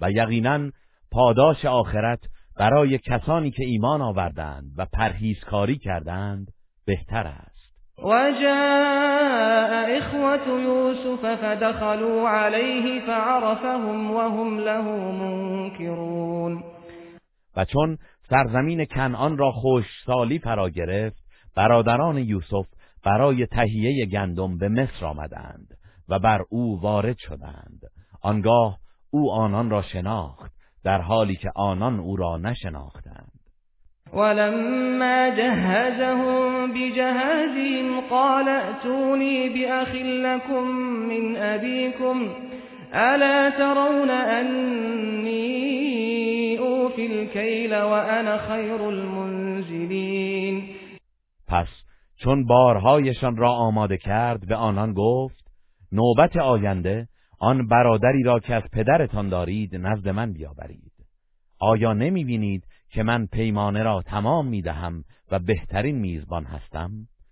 [0.00, 0.70] و یقینا
[1.12, 2.20] پاداش آخرت
[2.58, 6.46] برای کسانی که ایمان آوردند و پرهیزکاری کردند
[6.86, 7.53] بهتر است.
[7.98, 16.64] وجاء اخوة يوسف فدخلوا عليه فعرفهم وهم له منكرون.
[17.56, 21.24] و چون سرزمین کنعان را خوش سالی فرا گرفت
[21.56, 22.66] برادران یوسف
[23.04, 25.68] برای تهیه گندم به مصر آمدند
[26.08, 27.80] و بر او وارد شدند.
[28.22, 28.78] آنگاه
[29.10, 30.52] او آنان را شناخت
[30.84, 33.33] در حالی که آنان او را نشناختند.
[34.14, 40.66] ولما جهزهم بجهازهم قال ائتوني بأخ لكم
[41.08, 42.28] من أبيكم
[42.94, 45.44] ألا ترون أني
[46.58, 50.62] أوفي الكيل وأنا خير المنزلين؟
[51.48, 51.68] پس
[52.16, 55.44] چون بارهایشان را آماده کرد به آنان گفت
[55.92, 57.08] نوبت آینده
[57.40, 60.92] آن برادری را که از پدرتان دارید نزد من بیاورید.
[61.60, 62.64] آیا نمی بینید
[62.94, 66.90] که من پیمانه را تمام می دهم و و بهترین میزبان هستم.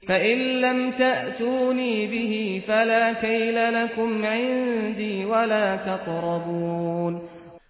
[0.08, 7.20] فإن لم تأتوني به فلا كيل لكم عندي ولا تقربون.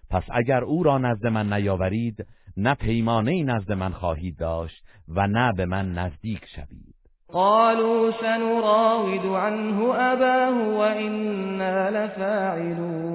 [0.09, 2.25] پس اگر او را نزد من نیاورید
[2.57, 6.95] نه پیمانه نزد من خواهید داشت و نه به من نزدیک شوید.
[7.27, 13.13] قالوا سنراود عنه أباه وإنا لفاعلون.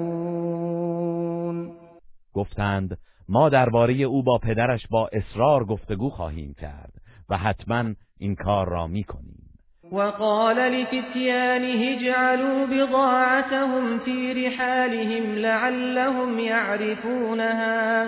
[2.33, 2.97] گفتند
[3.31, 6.93] ما درباره او با پدرش با اصرار گفتگو خواهیم کرد
[7.29, 7.83] و حتما
[8.19, 9.49] این کار را می‌کنیم.
[9.91, 18.07] وقال لفتيانه اجعلوا بضاعتهم في رحالهم لعلهم يعرفونها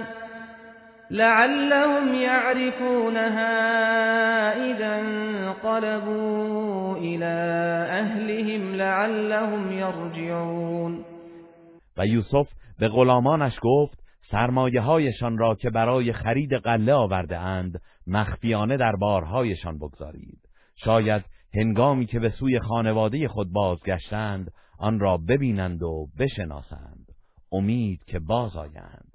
[1.11, 3.51] لعلهم يعرفونها
[4.71, 7.33] إذا انقلبوا إلى
[7.89, 11.05] أهلهم لعلهم يرجعون.
[11.97, 12.47] و یوسف
[12.79, 14.00] به غلامانش گفت
[14.31, 20.39] سرمایه هایشان را که برای خرید قله آورده اند مخفیانه در بارهایشان بگذارید.
[20.75, 21.23] شاید
[21.53, 27.05] هنگامی که به سوی خانواده خود بازگشتند آن را ببینند و بشناسند.
[27.51, 29.11] امید که باز آیند.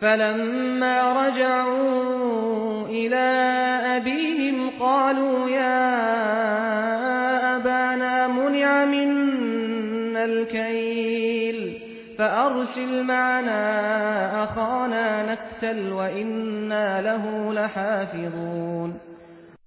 [0.00, 3.24] فلما رجعوا إلى
[3.96, 5.99] أبيهم قالوا يا
[12.20, 13.64] فأرسل معنا
[14.44, 19.00] أخانا نكتل وإنا له لحافظون.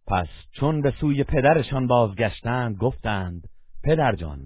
[0.07, 3.41] پس چون به سوی پدرشان بازگشتند گفتند
[3.83, 4.39] پدرجان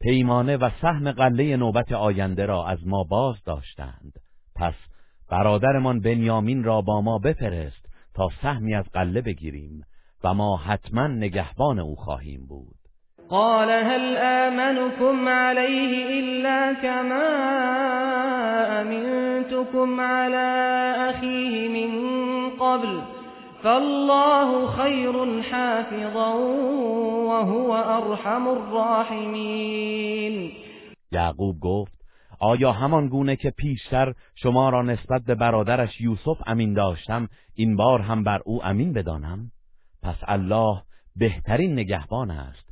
[0.00, 4.12] پیمانه و سهم قله نوبت آینده را از ما باز داشتند.
[4.56, 4.74] پس
[5.30, 9.82] برادرمان بنیامین را با ما بفرست تا سهمی از قله بگیریم
[10.24, 12.81] و ما حتما نگهبان او خواهیم بود.
[13.32, 17.28] قال هل آمنكم عليه إلا كما
[18.80, 20.48] أمنتكم على
[21.10, 21.90] أخيه من
[22.50, 23.02] قبل
[23.62, 26.34] فالله خير حافظا
[27.28, 30.34] وهو أرحم الراحمين.
[31.12, 31.92] یعقوب گفت
[32.40, 38.00] آیا همان گونه که پیشتر شما را نسبت به برادرش یوسف امین داشتم این بار
[38.00, 39.50] هم بر او امین بدانم؟
[40.02, 40.82] پس الله
[41.16, 42.71] بهترین نگهبان است.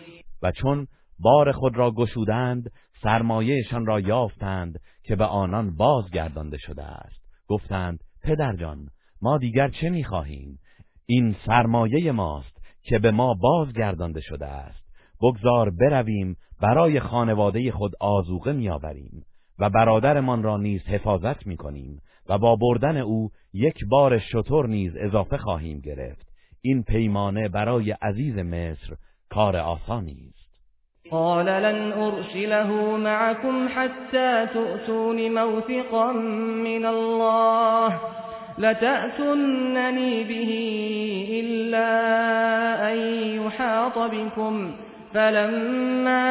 [0.41, 0.87] و چون
[1.19, 2.71] بار خود را گشودند
[3.03, 7.21] سرمایهشان را یافتند که به آنان بازگردانده شده است.
[7.47, 8.87] گفتند پدرجان
[9.21, 10.59] ما دیگر چه می‌خواهیم؟
[11.05, 14.81] این سرمایه ماست که به ما بازگردانده شده است.
[15.21, 19.25] بگذار برویم برای خانواده خود آزوقه میآوریم
[19.59, 25.37] و برادرمان را نیز حفاظت می‌کنیم و با بردن او یک بار شطور نیز اضافه
[25.37, 26.31] خواهیم گرفت.
[26.61, 28.95] این پیمانه برای عزیز مصر
[29.31, 30.51] کار آسانی است.
[31.11, 36.11] قال لن أرسله معكم حتى تؤتون موثقا
[36.63, 37.99] من الله
[38.57, 40.51] لتأتنني به
[41.43, 41.91] إلا
[42.91, 42.97] أن
[43.41, 44.75] يحاط بكم.
[45.13, 46.23] فلما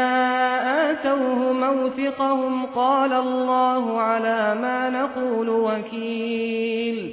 [0.91, 7.13] آتوه موثقهم قال الله على ما نقول وكيل.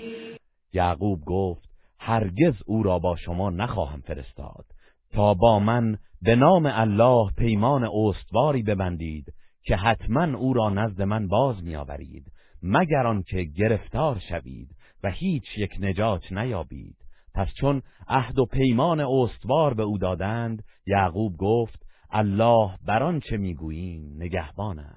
[0.73, 1.69] یعقوب گفت
[1.99, 4.76] هرگز او را با شما نخواهم فرستاد.
[5.11, 9.33] تا با من به نام الله پیمان استواری ببندید
[9.63, 12.31] که حتما او را نزد من باز میآورید
[12.63, 16.95] مگر آنکه گرفتار شوید و هیچ یک نجات نیابید.
[17.35, 21.79] پس چون عهد و پیمان استوار به او دادند یعقوب گفت
[22.11, 24.96] الله بر آنچه می‌گوییم نگهبان است.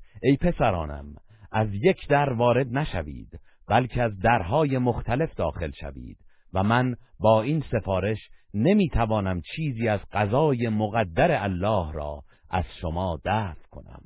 [0.23, 1.15] ای پسرانم
[1.51, 6.17] از یک در وارد نشوید بلکه از درهای مختلف داخل شوید.
[6.53, 8.17] و من با این سفارش
[8.53, 14.01] نمی‌توانم چیزی از قضای مقدر الله را از شما دفع کنم.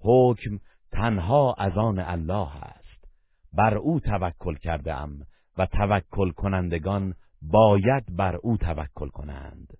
[0.00, 0.58] حکم
[0.92, 3.04] تنها از آن الله است.
[3.52, 5.18] بر او توکل کرده ام
[5.58, 9.79] و توکل کنندگان باید بر او توکل کنند.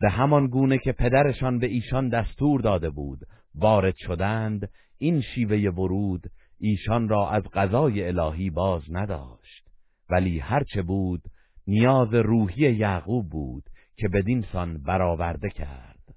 [0.00, 3.18] به همان گونه که پدرشان به ایشان دستور داده بود.
[3.54, 4.68] وارد شدند
[4.98, 6.30] این شیوه ورود
[6.60, 9.68] ایشان را از قضای الهی باز نداشت.
[10.10, 11.22] ولی هرچه بود
[11.66, 13.64] نیاز روحی یعقوب بود
[13.96, 16.14] که بدین سان برآورده کرد.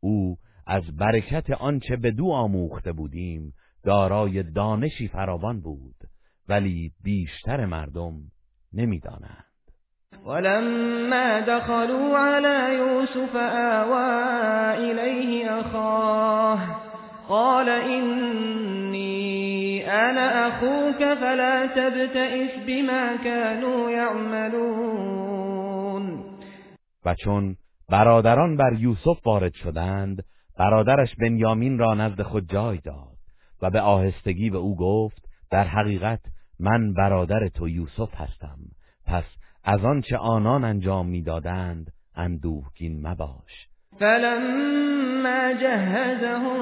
[0.00, 0.36] او
[0.66, 3.52] از برکت آنچه به دو آموخته بودیم
[3.82, 5.96] دارای دانشی فراوان بود.
[6.48, 8.14] ولی بیشتر مردم
[8.72, 9.49] نمی‌دانند.
[10.24, 14.10] ولما دخلوا على يوسف آوى
[14.90, 16.58] إليه أخاه
[17.28, 19.10] قال إني
[19.90, 25.30] أنا أخوك فلا تبتئس بما كانوا يعملون.
[27.06, 27.56] و چون
[27.90, 30.24] برادران بر یوسف وارد شدند
[30.58, 33.16] برادرش بنیامین را نزد خود جای داد
[33.62, 36.20] و به آهستگی به او گفت در حقیقت
[36.60, 38.58] من برادر تو یوسف هستم
[39.06, 39.24] پس
[39.64, 43.66] از آنچه آنان انجام می‌دادند اندوهگین مباش.
[43.98, 46.60] فلما جهزهم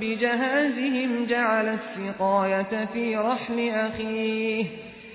[0.00, 4.66] بجهازهم جعل السقاية في رحل أخيه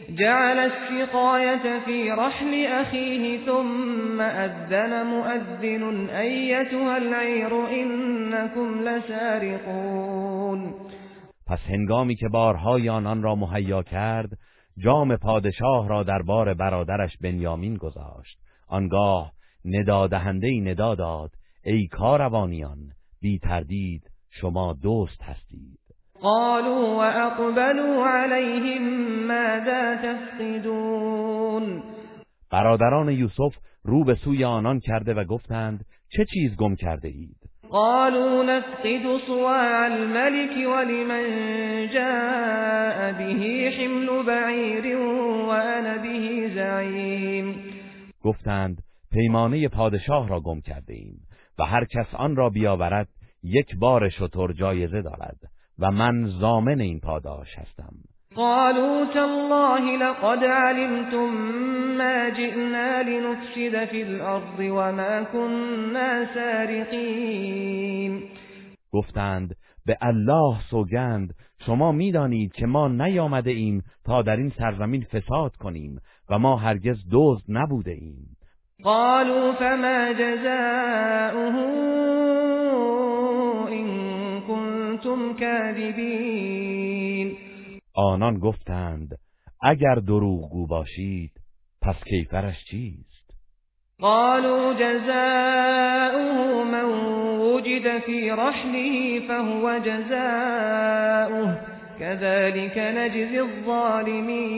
[0.09, 10.73] جعل السقاية في رحل أخيه ثم أذن مؤذن أيتها العير إنكم لسارقون.
[11.47, 14.29] پس هنگامی که بارهای آنان را مهیا کرد
[14.83, 18.37] جام پادشاه را در بار برادرش بنیامین گذاشت.
[18.67, 19.31] آنگاه
[19.65, 21.31] ندادهنده ندا داد
[21.63, 25.79] ای کاروانیان بی تردید شما دوست هستید.
[26.21, 28.83] قالوا واقبلوا عليهم
[29.27, 31.83] ماذا تفقدون؟
[32.51, 37.36] برادران یوسف رو به سوی آنان کرده و گفتند چه چیز گم کرده اید؟
[37.71, 41.25] قالوا نفقد صواع الملك ولمن
[41.93, 44.97] جاء به حمل بعير
[45.47, 47.55] وأنا به زعيم.
[48.23, 48.77] گفتند
[49.11, 51.19] پیمانه پادشاه را گم کرده ایم
[51.59, 53.07] و هر کس آن را بیاورد
[53.43, 55.39] یک بار شتر جایزه دارد
[55.79, 57.93] و من زامن این پاداش هستم.
[58.37, 61.33] قالوا تالله لقد علمتم
[61.97, 68.23] ما جئنا لنفسد في الأرض وما كنا سارقين.
[68.93, 71.33] گفتند به الله سوگند
[71.65, 76.97] شما می‌دانید که ما نیامده ایم تا در این سرزمین فساد کنیم و ما هرگز
[77.11, 78.37] دزد نبوده ایم.
[78.83, 81.55] قالوا فما جزاؤه
[83.71, 83.87] إن
[84.47, 87.46] كنتم كاذبين.
[87.97, 89.19] آنان گفتند
[89.61, 91.31] اگر دروغگو باشید
[91.81, 93.33] پس کیفرش چیست؟
[93.99, 96.85] قالوا جزاؤه من
[97.39, 101.59] وجد في رحله فهو جزاؤه
[101.99, 104.57] كذلك نجزي الظالمين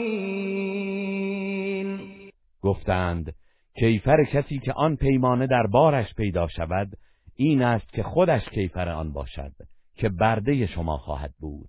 [2.62, 3.34] گفتند
[3.74, 6.88] کیفر کسی که آن پیمانه در بارش پیدا شود
[7.36, 9.52] این است که خودش کیفر آن باشد
[9.96, 11.68] که برده شما خواهد بود.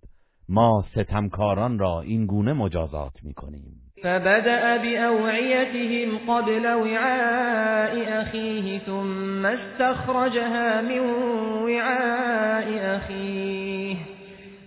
[0.53, 3.81] ما ستمکاران را این گونه مجازات می‌کنیم.
[4.03, 10.99] فبدأ بأوعيتهم قبل وعاء أخيه ثم استخرجها من
[11.63, 13.95] وعاء أخيه.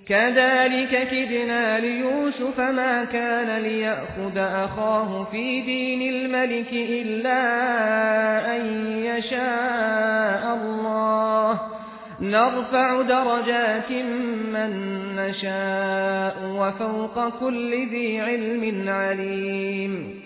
[0.07, 7.41] كذلك كدنا ليوسف ما كان ليأخذ أخاه في دين الملك إلا
[8.57, 11.74] أن يشاء الله.
[12.31, 13.91] نرفع درجات
[14.53, 14.73] من
[15.17, 20.23] نشاء وفوق كل ذي علم عليم.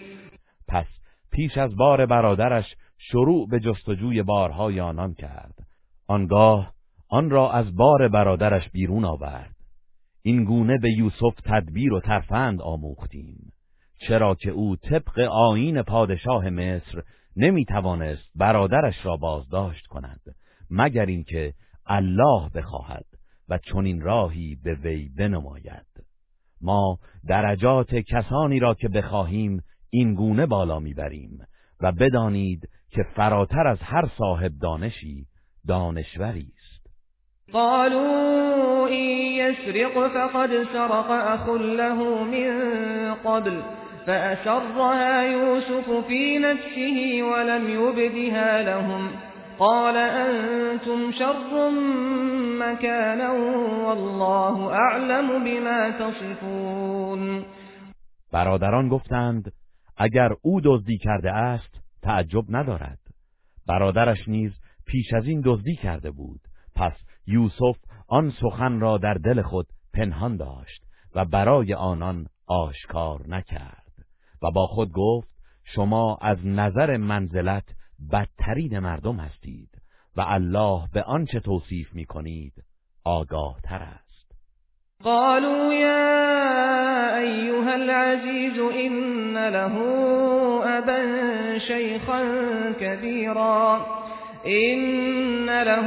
[0.68, 0.86] پس
[1.32, 2.64] پیش از بار برادرش
[2.98, 5.54] شروع به جستجوی بارهای آنان کرد.
[6.06, 6.72] آنگاه
[7.08, 9.54] آن را از بار برادرش بیرون آورد.
[10.22, 13.52] این گونه به یوسف تدبیر و ترفند آموختیم.
[14.00, 17.02] چرا که او طبق آیین پادشاه مصر
[17.36, 20.20] نمی توانست برادرش را بازداشت کند
[20.70, 21.54] مگر اینکه
[21.88, 23.04] الله بخواهد
[23.48, 25.86] و چنین راهی به وی بنماید.
[26.60, 31.38] ما درجات کسانی را که بخواهیم این گونه بالا می‌بریم
[31.80, 35.26] و بدانید که فراتر از هر صاحب دانشی
[35.68, 36.88] دانشوری است.
[37.52, 39.08] قالوا إن
[39.40, 43.62] يسرق فقد سرق أخ له من قبل
[44.06, 49.27] فأسرها يوسف في نفسه ولم يبدها لهم
[49.58, 51.70] قال أنتم شر
[52.58, 53.32] مكانا
[53.84, 57.44] والله اعلم بما تصفون.
[58.32, 59.52] برادران گفتند
[59.96, 62.98] اگر او دزدی کرده است تعجب ندارد.
[63.66, 64.52] برادرش نیز
[64.86, 66.40] پیش از این دزدی کرده بود.
[66.76, 66.92] پس
[67.26, 67.76] یوسف
[68.08, 70.82] آن سخن را در دل خود پنهان داشت
[71.14, 73.92] و برای آنان آشکار نکرد
[74.42, 75.28] و با خود گفت
[75.64, 77.64] شما از نظر منزلت
[78.12, 79.68] بدترین مردم هستید
[80.16, 82.52] و الله به آنچه توصیف می کنید
[83.04, 84.32] آگاه تر است.
[85.04, 89.76] قالوا یا ایها العزیز این له
[90.66, 92.22] ابا شیخا
[92.80, 93.86] کبیرا
[94.46, 95.86] إن له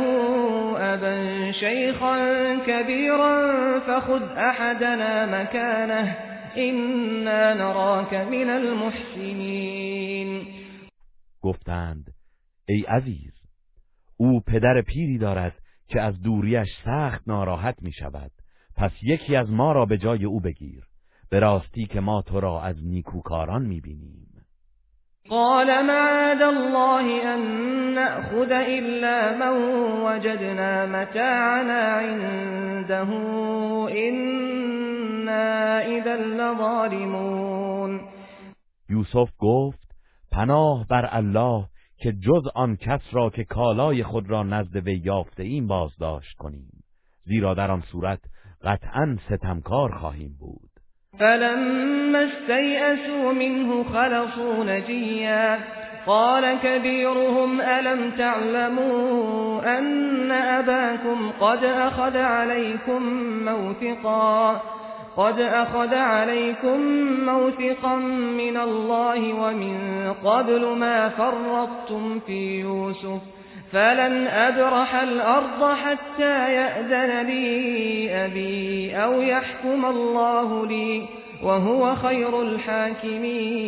[0.78, 6.16] أبا شيخا كبيرا فخذ أحدنا مكانه.
[6.57, 10.45] إنا نراك من المحسنين.
[11.42, 12.14] گفتند
[12.66, 13.34] ای عزیز
[14.18, 15.54] او پدر پیری دارد
[15.88, 18.32] که از دوریش سخت ناراحت می شود
[18.76, 20.84] پس یکی از ما را به جای او بگیر.
[21.30, 24.28] به راستی که ما تو را از نیکوکاران می بینیم
[25.30, 27.42] قال معاذ الله أن
[27.94, 29.54] نأخذ إلا من
[30.06, 33.10] وجدنا متاعنا عنده.
[33.89, 38.02] إنا إذا لظالمون.
[38.89, 39.80] یوسف گفت
[40.32, 41.65] پناه بر الله
[41.97, 46.84] که جز آن کس را که کالای خود را نزد وی یافته این بازداشت کنیم.
[47.23, 48.19] زیرا در آن صورت
[48.63, 50.69] قطعا ستمکار خواهیم بود.
[51.19, 55.59] فلما استيئسوا منه خلصوا نجيا
[56.05, 63.03] قال كبيرهم ألم تعلموا أن أباكم قد أخذ عليكم
[63.45, 64.61] موثقا؟
[65.22, 66.80] قد أخذ عليكم
[67.26, 67.95] موثقا
[68.41, 73.22] من الله ومن قبل ما فرطتم في يوسف
[73.72, 81.07] فلن أبرح الأرض حتى يأذن لي أبي أو يحكم الله لي
[81.43, 83.61] وهو خير الحاكمين.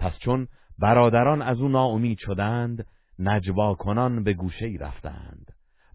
[0.00, 0.48] پس چون
[0.78, 2.86] برادران از او ناامید شدند
[3.18, 5.50] نجوا کنان به گوشه رفتند.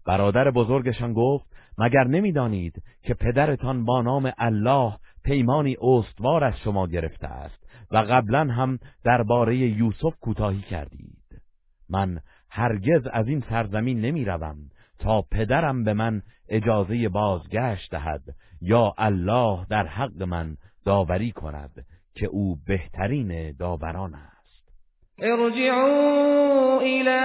[0.06, 1.51] برادر بزرگشان گفت
[1.82, 8.44] مگر نمی‌دانید که پدرتان با نام الله پیمانی استوار از شما گرفته است و قبلا
[8.44, 11.42] هم درباره یوسف کوتاهی کردید؟
[11.90, 12.20] من
[12.50, 14.56] هرگز از این سرزمین نمی روم
[14.98, 18.22] تا پدرم به من اجازه بازگشت دهد
[18.60, 24.32] یا الله در حق من داوری کند که او بهترین داوران است.
[25.18, 27.20] ارجعوا الى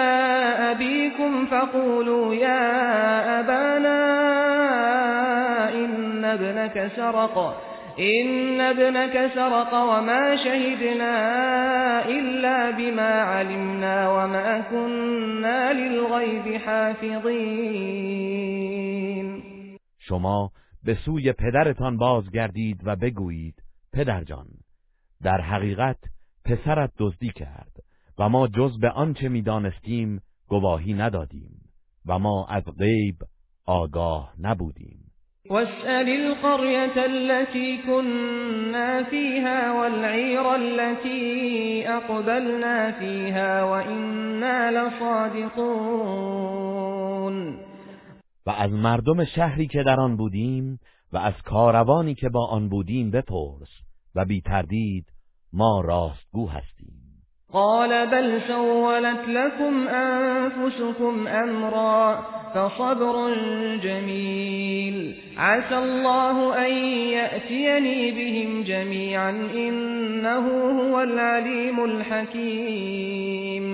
[0.72, 4.47] ابيكم فقولوا يا ابانا
[5.84, 7.68] ان ابنك سرق
[8.00, 11.16] إن ابنك سرق وما شهدنا
[12.06, 18.18] إلا بما علمنا وما كنا للغيب حافظين.
[20.00, 20.52] شما
[20.84, 23.64] به سوی پدرتان بازگردید و بگویید
[23.94, 24.48] پدرجان
[25.24, 25.98] در حقیقت
[26.46, 27.72] پسرت دزدی کرد
[28.20, 31.62] و ما جز به آنچه می‌دانستیم گواهی ندادیم
[32.06, 33.16] و ما از غیب
[33.66, 35.07] آگاه نبودیم.
[35.50, 45.98] واسأل القرية التي كنا فيها والعير التي أقبلنا فيها وإنا لصادقون.
[48.46, 50.80] و از مردم شهری که در آن بودیم
[51.14, 53.70] و از کاروانی که با آن بودیم بپرس
[54.16, 55.06] و بی تردید
[55.54, 56.97] ما راستگو هستیم.
[57.54, 62.22] قال بل سولت لكم أنفسكم أمرا
[62.54, 63.36] فصبر
[63.84, 65.16] جميل.
[65.38, 66.74] عسى الله أن
[67.10, 70.48] يأتيني بهم جميعا إنه
[70.82, 73.68] هو العليم الحكيم.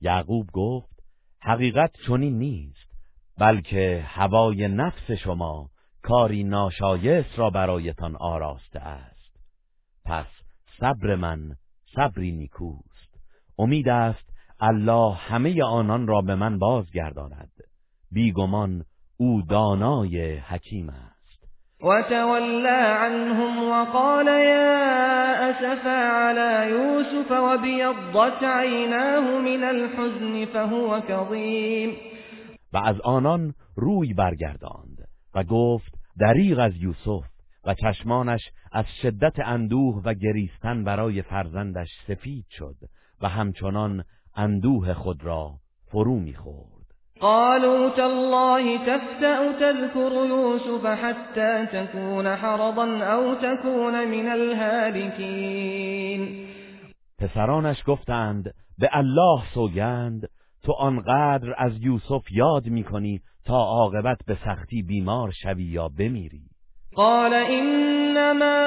[0.00, 1.00] یعقوب گفت
[1.40, 2.88] حقیقت چنین نیست
[3.38, 5.68] بلکه هوای نفس شما
[6.02, 9.36] کاری ناشایست را برایتان آراسته است.
[10.04, 10.26] پس
[10.80, 11.38] صبر من
[11.96, 12.87] صبری نیکوست
[13.58, 14.28] امید است
[14.60, 17.52] الله همه آنان را به من بازگرداند.
[18.12, 18.84] بیگمان
[19.16, 21.18] او دانای حکیم است.
[21.80, 24.78] وتولى عنهم وقال يا
[25.50, 31.96] اسفا على يوسف وبيضت عيناه من الحزن فهو كظيم.
[32.72, 37.24] و از آنان روی برگرداند و گفت دریغ از یوسف
[37.64, 38.40] و چشمانش
[38.72, 42.76] از شدت اندوه و گریستن برای فرزندش سفید شد
[43.22, 44.04] و همچنان
[44.36, 45.50] اندوه خود را
[45.86, 46.78] فرو می‌خورد.
[47.20, 55.68] قالوا تالله تفتأ تذكر يوسف حتى تكون حرضا أو تكون من الهالكين.
[57.18, 60.28] پسرانش گفتند به الله سوگند
[60.62, 66.47] تو آنقدر از یوسف یاد می‌کنی تا عاقبت به سختی بیمار شوی یا بمیری.
[66.98, 68.58] قال انما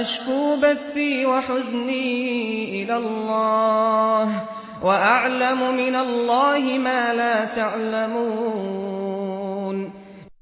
[0.00, 4.42] اشكو بثي وحزني الى الله
[4.82, 8.96] واعلم من الله ما لا تعلمون.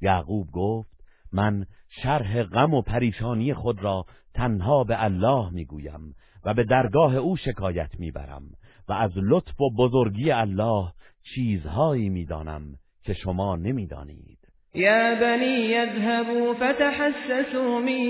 [0.00, 1.64] یعقوب گفت من
[2.02, 4.04] شرح غم و پریشانی خود را
[4.34, 6.14] تنها به الله می‌گویم
[6.44, 8.42] و به درگاه او شکایت می‌برم
[8.88, 10.92] و از لطف و بزرگی الله
[11.34, 12.62] چیزهایی می‌دانم
[13.02, 14.43] که شما نمی‌دانید.
[14.74, 18.00] يا بني يذهبوا فتحسسوا من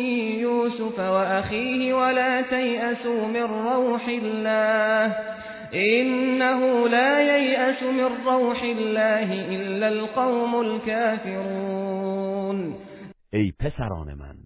[0.40, 5.16] يوسف وأخيه ولا تيأسوا من روح الله
[5.74, 12.04] إنه لا ييأس من روح الله إلا القوم الكافرون.
[13.32, 14.36] ای پسران من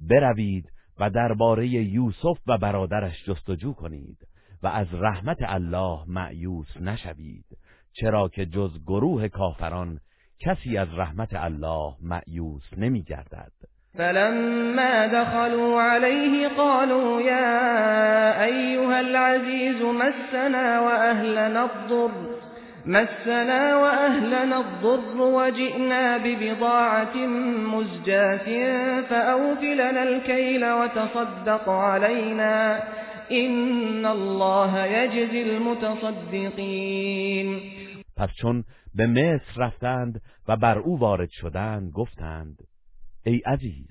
[0.00, 0.64] بروید
[1.00, 4.18] و درباره یوسف و برادرش جستجو کنید
[4.62, 7.44] و از رحمت الله معیوس نشوید
[7.92, 10.00] چرا که جز گروه کافران
[10.40, 13.52] کسی از رحمت الله معیوس نمی گردد
[13.98, 22.10] فلما دخلوا عليه قالوا يا أيها العزيز مسنا وأهلنا الضر
[22.86, 27.16] مسنا وأهلنا الضر وجئنا ببضاعة
[27.74, 28.48] مزجاة
[29.00, 32.82] فأوفلنا الكيل وتصدق علينا
[33.32, 37.60] إن الله يجزي المتصدقين.
[38.16, 38.64] پس چون
[38.94, 42.58] به مصر رفتند و بر او وارد شدند گفتند
[43.24, 43.90] ای عزیز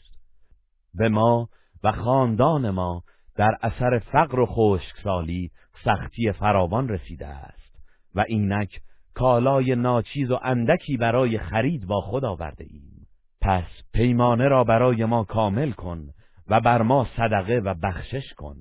[0.93, 1.49] به ما
[1.83, 3.03] و خاندان ما
[3.35, 5.51] در اثر فقر و خشکسالی
[5.85, 7.75] سختی فراوان رسیده است
[8.15, 8.81] و اینک
[9.13, 13.07] کالای ناچیز و اندکی برای خرید با خود آورده ایم.
[13.41, 16.07] پس پیمانه را برای ما کامل کن
[16.47, 18.55] و بر ما صدقه و بخشش کن.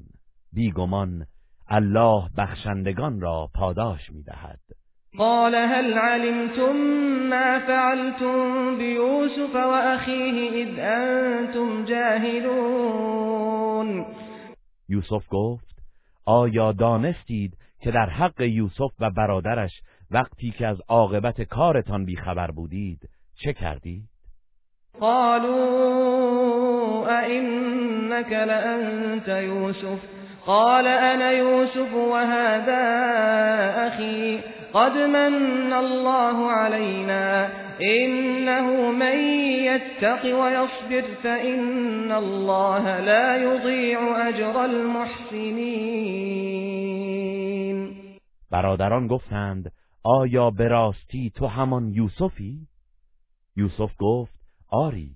[0.53, 1.26] بیگمان
[1.68, 4.61] الله بخشندگان را پاداش می‌دهد.
[5.17, 6.77] قال هل علمتم
[7.31, 13.19] ما فعلتم بيوسف وأخيه إذ أنتم جاهلون؟
[14.89, 15.69] یوسف گفت
[16.27, 19.73] آیا دانستید که در حق یوسف و برادرش
[20.11, 23.09] وقتی که از عاقبت کارتان بیخبر بودید
[23.45, 24.09] چه کردید؟
[25.01, 26.59] قالوا
[27.09, 29.99] أئنك لأنت يوسف؟
[30.47, 32.83] قال أنا يوسف وهذا
[33.87, 34.58] أخي.
[34.75, 37.51] قد من الله علينا
[37.83, 39.19] إنه من
[39.64, 45.99] يتق ويصبر فإن الله لا يضيع أجر المحسنين
[48.51, 49.73] برادران گفتند
[50.05, 52.66] آیا به راستی تو همان یوسفی؟
[53.57, 54.35] یوسف گفت
[54.69, 55.14] آری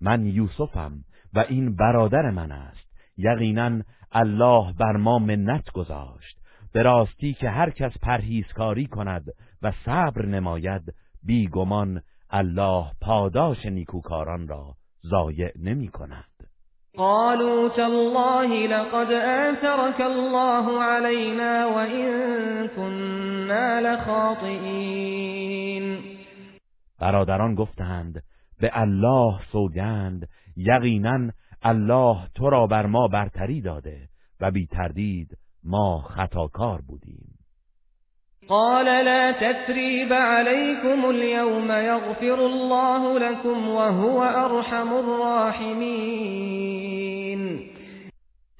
[0.00, 0.92] من یوسفم
[1.34, 3.82] و این برادر من است یقینا
[4.12, 6.39] الله بر ما منت گذاشت
[6.72, 9.24] به راستی که هر کس پرهیزکاری کند
[9.62, 14.74] و صبر نماید بیگمان الله پاداش نیکوکاران را
[15.06, 16.24] ضایع نمی کند.
[16.96, 25.40] قالوا تالله لقد آثرك الله علينا وإن كنا لخاطئين.
[27.00, 28.22] برادران گفتند
[28.60, 31.30] به الله سوگند یقینا
[31.62, 34.08] الله تو را بر ما برتری داده
[34.40, 37.40] و بی تردید ما خطاکار بودیم.
[38.48, 46.20] قال لا تثريب عليكم اليوم يغفر الله لكم وهو ارحم الراحمين.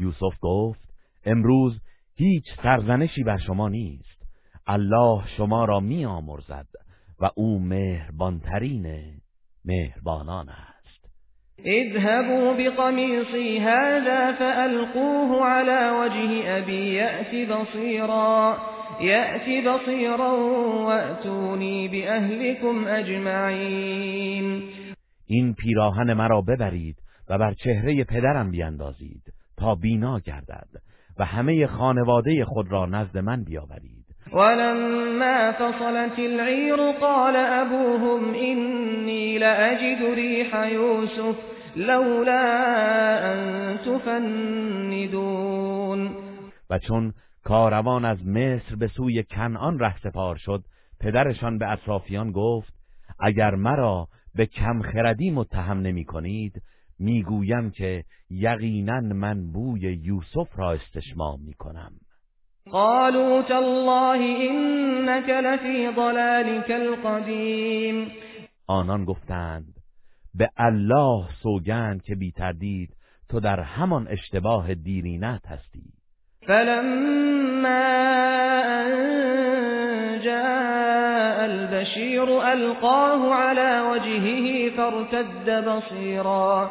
[0.01, 0.81] یوسف گفت
[1.25, 1.81] امروز
[2.17, 4.23] هیچ سرزنشی بر شما نیست.
[4.67, 6.67] الله شما را می آمرزد
[7.21, 8.87] و او مهربانترین
[9.65, 10.70] مهربانان است.
[11.67, 18.59] اذهبوا بقميصي هذا فألقوه على وجه أبي يأت بصيرا
[19.01, 20.33] يأت بصيرا
[20.87, 24.63] وأتوني بأهلكم أجمعين.
[25.27, 26.97] این پیراهن مرا ببرید
[27.31, 29.23] و بر چهره پدرم بیندازید
[29.57, 30.69] تا بینا گردد
[31.19, 34.00] و همه خانواده خود را نزد من بیاورید.
[34.33, 41.37] ولما فصلت العير قال أبوهم إني لأجد ريح يوسف
[41.77, 42.45] لولا
[43.33, 45.31] أن تفندون.
[46.71, 47.13] و چون
[47.45, 50.65] کاروان از مصر به سوی کنعان رهسپار شد
[51.01, 52.73] پدرشان به اطرافیان گفت
[53.21, 56.63] اگر مرا به کم خردی متهم نمی کنید
[56.99, 61.93] می‌گویم که یقینا من بوی یوسف را استشمام می کنم.
[62.73, 68.13] قالوا تالله إنك لفی ضلالك القدیم
[68.67, 69.65] آنان گفتند
[70.35, 72.91] به الله سوگند که بی تردید
[73.29, 75.83] تو در همان اشتباه دیرینت هستی.
[76.47, 77.69] فلما
[78.65, 86.71] ان جاء البشیر القاه على وجهه فارتد بصیرا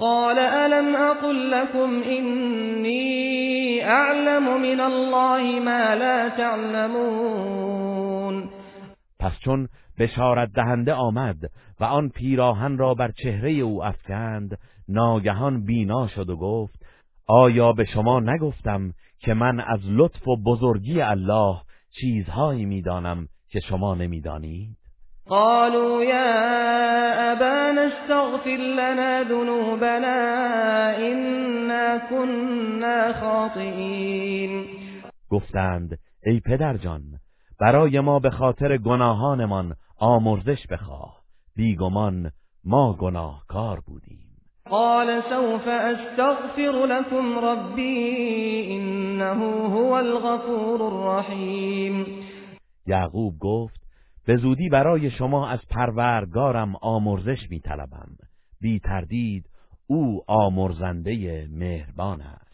[0.00, 7.76] قال ألم أقل لكم إني أعلم من الله ما لا تعلمون
[9.18, 9.68] پس چون
[9.98, 11.36] بشارت دهنده آمد
[11.80, 16.86] و آن پیراهن را بر چهره او افکند ناگهان بینا شد و گفت
[17.26, 21.56] آیا به شما نگفتم که من از لطف و بزرگی الله
[22.00, 24.76] چیزهایی می‌دانم که شما نمی‌دانید؟
[25.28, 30.18] قالوا يا أبانا استغفر لنا ذنوبنا
[30.98, 34.66] إنا كنا خاطئين.
[35.30, 37.02] گفتند ای پدرجان
[37.60, 41.16] برای ما به خاطر گناهانمان آمرزش بخواه.
[41.56, 42.30] بیگمان
[42.64, 44.26] ما گناهکار بودیم.
[44.70, 52.06] قال سوف استغفر لكم ربي انه هو الغفور الرحیم
[52.86, 53.85] یعقوب گفت
[54.26, 58.08] به زودی برای شما از پروردگارم آمرزش می طلبم
[58.60, 59.44] بی تردید
[59.86, 62.46] او آمرزنده مهربان است.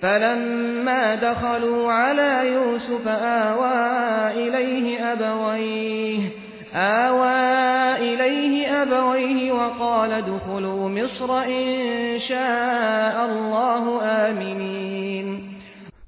[0.00, 6.30] فلما دخلوا على يوسف آوى إليه أبويه
[6.74, 15.42] آوى إليه أبويه وقال دخلوا مصر إن شاء الله آمنين.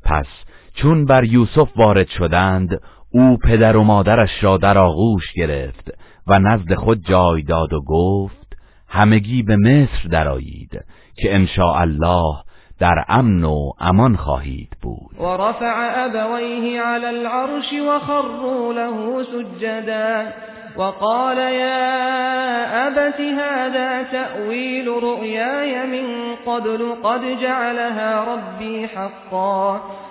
[0.04, 0.26] پس
[0.74, 2.80] چون بر یوسف وارد شدند
[3.14, 5.90] او پدر و مادرش را در آغوش گرفت
[6.26, 8.56] و نزد خود جای داد و گفت
[8.88, 10.84] همگی به مصر درآیید
[11.16, 12.34] که ان الله
[12.80, 15.16] در امن و امان خواهید بود.
[15.20, 20.26] و رفع ابویه علی العرش و خروا له سجدا
[20.76, 29.80] وقال يا أبت هذا تأويل رؤياي من قبل قد جعلها ربي حقا.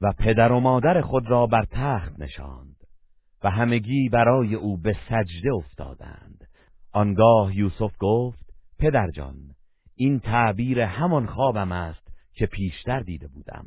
[0.00, 2.76] و پدر و مادر خود را بر تخت نشاند
[3.44, 6.44] و همگی برای او به سجده افتادند.
[6.92, 9.36] آنگاه یوسف گفت پدرجان
[9.94, 13.66] این تعبیر همان خوابم است که پیشتر دیده بودم.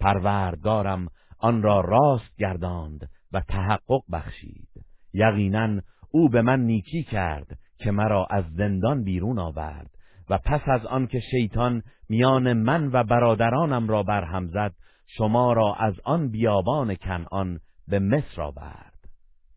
[0.00, 1.08] پروردگارم
[1.38, 4.68] آن را راست گرداند و تحقق بخشید.
[5.14, 9.90] یقینا او به من نیکی کرد که مرا از زندان بیرون آورد
[10.30, 14.74] و پس از آنکه شیطان میان من و برادرانم را برهم زد
[15.16, 18.98] شما را از آن بیابان کنعان به مصر آورد.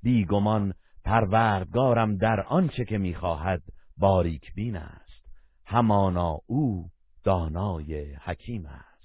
[0.04, 0.74] بیگمان
[1.06, 3.62] پروردگارم در آنچه که می‌خواهد
[3.98, 5.26] باریک بین است.
[5.66, 6.86] همانا او
[7.24, 8.96] دانای حکیم است.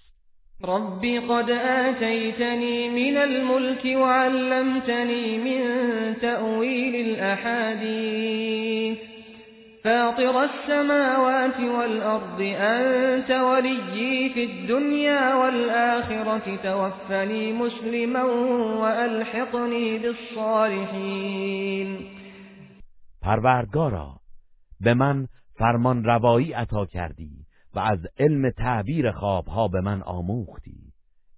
[0.63, 5.61] ربي قد آتيتني من الملك وعلمتني من
[6.21, 8.99] تأويل الأحاديث
[9.85, 18.23] فاطر السماوات والأرض أنت وليي في الدنيا والآخرة توفني مسلما
[18.83, 21.89] وألحقني بالصالحين.
[23.23, 24.21] پروردگارا
[24.81, 25.27] به من
[25.59, 30.93] فرمان روایی عطا کردی و از علم تعبیر خوابها به من آموختی.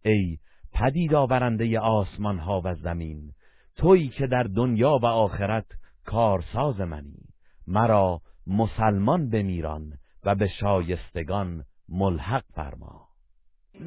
[0.04, 0.38] ای
[0.72, 3.32] پدید آورنده آسمان ها و زمین
[3.76, 5.66] تویی که در دنیا و آخرت
[6.06, 7.18] کارساز منی.
[7.66, 9.92] مرا مسلمان بمیران
[10.24, 13.08] و به شایستگان ملحق فرما.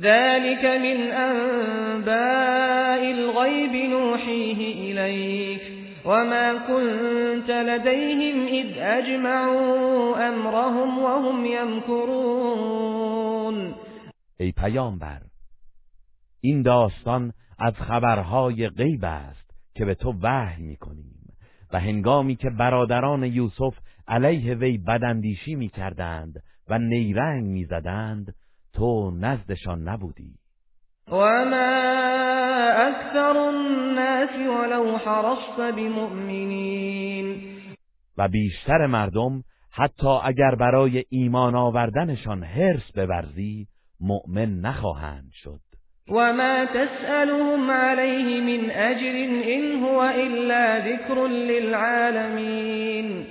[0.01, 5.61] ذلك من انباء الغیب نوحیه الیک
[6.05, 12.95] وما كنت لديهم إذ أجمعوا أمرهم وهم يمكرون
[14.39, 15.21] ای پیامبر
[16.41, 21.15] این داستان از خبرهای غیب است که به تو وحی می‌کنیم
[21.73, 23.77] و هنگامی که برادران یوسف
[24.07, 26.33] علیه وی بداندیشی می‌کردند
[26.69, 28.35] و نیرنگ می‌زدند
[28.73, 30.33] تو نزدشان نبودی.
[31.11, 31.95] وما
[32.77, 37.41] اکثر الناس ولو حرصت بمؤمنین
[38.17, 43.67] و بیشتر مردم حتی اگر برای ایمان آوردنشان حرص بورزی
[43.99, 45.59] مؤمن نخواهند شد.
[46.09, 49.15] وما تسألهم عليه من أجر
[49.55, 53.25] إن هو إلا ذكر للعالمين.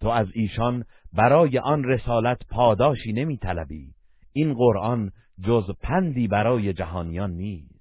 [0.00, 3.92] تو از ایشان برای آن رسالت پاداشی نمی طلبی.
[4.32, 5.10] این قرآن
[5.44, 7.76] جز پندی برای جهانیان نیست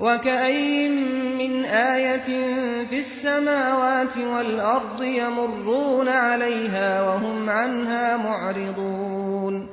[0.00, 0.92] وكأين
[1.38, 2.26] من آية
[2.84, 9.68] في السماوات والأرض يمرون عليها وهم عنها معرضون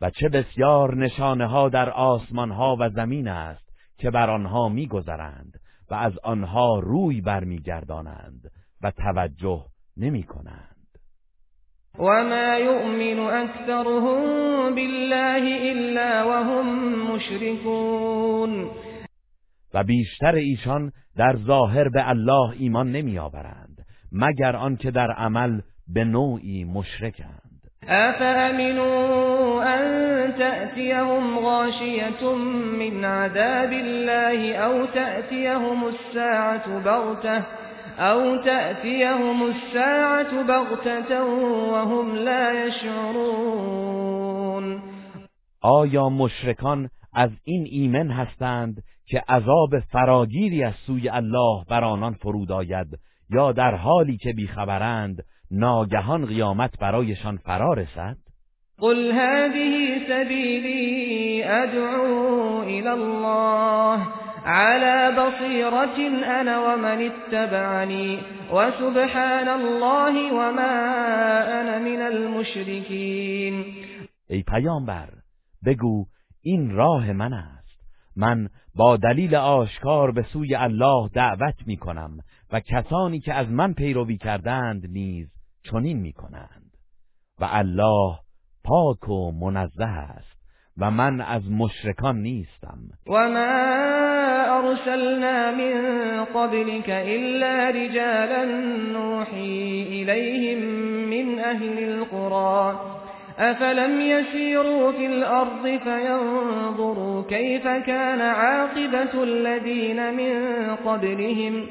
[0.00, 3.68] و چه بسیار نشانه ها در آسمان ها و زمین است
[3.98, 5.60] که بر آنها میگذرند
[5.90, 8.50] و از آنها روی برمیگردانند
[8.82, 9.64] و توجه
[9.96, 10.74] نمی کنند
[11.98, 14.20] وما يؤمن أكثرهم
[14.74, 16.66] بالله إلا وهم
[17.14, 18.70] مشركون.
[19.74, 26.04] و بیشتر ایشان در ظاهر به الله ایمان نمی آورند مگر آنکه در عمل به
[26.04, 27.44] نوعی مشرکند.
[27.88, 32.34] افامنوا ان تأتيهم غاشية
[32.78, 37.63] من عذاب الله او تأتيهم الساعة بغتة
[37.98, 41.24] او تأتيهم الساعة بغتة
[41.72, 44.34] وهم لا يشعرون
[45.62, 52.52] آیا مشرکان از این ایمن هستند که عذاب فراگیری از سوی الله بر آنان فرود
[52.52, 52.86] آید
[53.30, 58.16] یا در حالی که بیخبرند ناگهان قیامت برایشان فرا رسد؟
[58.78, 65.98] قل هذه سبیلی ادعو الى الله على بصيرة
[66.40, 68.18] انا ومن اتبعني
[68.52, 70.74] وسبحان الله وما
[71.60, 73.64] انا من المشركين.
[74.28, 75.08] ای پیامبر
[75.66, 76.06] بگو
[76.42, 77.80] این راه من است.
[78.16, 82.18] من با دلیل آشکار به سوی الله دعوت می کنم
[82.52, 85.28] و کسانی که از من پیروی کردند نیز
[85.62, 86.70] چنین می کنند.
[87.40, 88.18] و الله
[88.64, 90.33] پاک و منزه است.
[90.78, 92.78] و من از مشرکان نیستم.
[93.06, 93.38] و ما
[94.58, 98.44] ارسلنا من قبلك الا رجالا
[98.92, 100.58] نوحی الیهم
[101.10, 102.80] من أهل القرى
[103.38, 111.66] أفلم يسيروا في الأرض فينظروا كيف كان عاقبة الذين من قبلهم.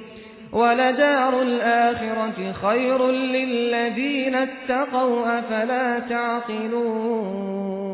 [0.54, 7.93] ولدار الآخرة خير للذين اتقوا أفلا تعقلون؟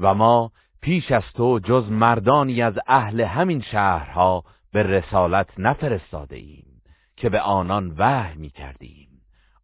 [0.00, 6.82] و ما پیش از تو جز مردانی از اهل همین شهرها به رسالت نفرستاده ایم
[7.16, 9.08] که به آنان وحی می کردیم.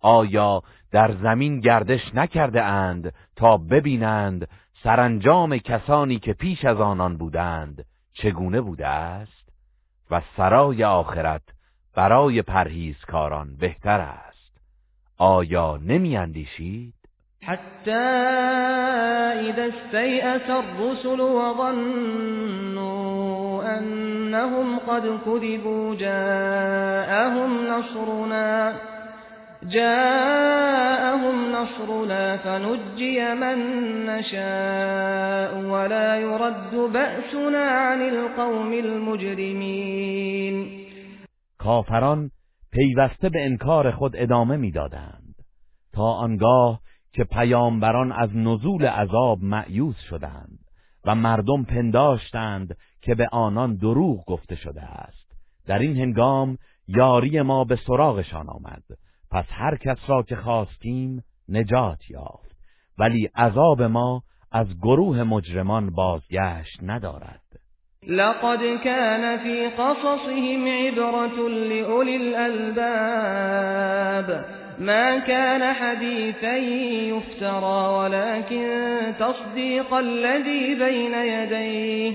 [0.00, 4.48] آیا در زمین گردش نکرده اند تا ببینند
[4.82, 9.48] سرانجام کسانی که پیش از آنان بودند چگونه بوده است؟
[10.10, 11.42] و سرای آخرت
[11.94, 14.60] برای پرهیزکاران بهتر است.
[15.18, 16.95] آیا نمی اندیشید؟
[17.46, 17.90] حتی
[19.50, 22.56] اذا استیأس الرسل وظنوا
[23.78, 28.74] انهم قد كذبوا جاءهم نصرنا
[29.62, 33.58] جاءهم نصرنا فنجي من
[34.06, 40.56] نشاء ولا يرد بأسنا عن القوم المجرمين.
[41.58, 42.30] کافران
[42.72, 45.34] پیوسته به انکار خود ادامه می‌دادند.
[45.92, 46.80] تا آنگاه
[47.16, 50.58] که پیامبران از نزول عذاب معیوز شدند
[51.04, 55.32] و مردم پنداشتند که به آنان دروغ گفته شده است.
[55.66, 56.58] در این هنگام
[56.88, 58.82] یاری ما به سراغشان آمد.
[59.30, 62.56] پس هر کس را که خواستیم نجات یافت.
[62.98, 67.42] ولی عذاب ما از گروه مجرمان بازگشت ندارد.
[68.08, 73.36] لقد كان في قصصهم عبرة لأولي الألباب.
[74.78, 78.66] ما كان حديثا يفترى ولكن
[79.18, 82.14] تصديق الذي بين يديه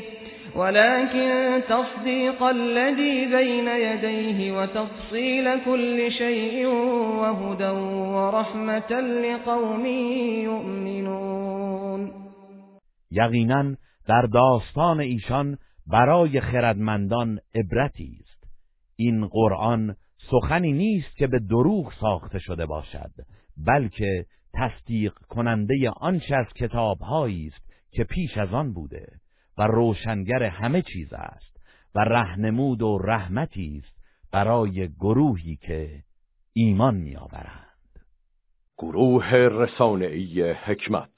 [0.55, 6.68] ولكن تصديق الذي بين يديه وتفصيل كل شيء
[7.22, 7.70] وهدى
[8.16, 9.86] ورحمة لقوم
[10.45, 12.12] يؤمنون.
[13.12, 13.76] یقینا
[14.07, 15.57] در داستان ایشان
[15.88, 18.43] برای خردمندان عبرتی است.
[18.95, 19.95] این قرآن
[20.30, 23.11] سخنی نیست که به دروغ ساخته شده باشد
[23.57, 29.07] بلکه تصدیق کننده آنچه از کتابهایی است که پیش از آن بوده
[29.57, 31.57] و روشنگر همه چیز است
[31.95, 34.01] و رهنمود و رحمتی است
[34.32, 36.03] برای گروهی که
[36.53, 37.67] ایمان میآورند.
[38.78, 41.09] گروه رسانه‌ای حکمت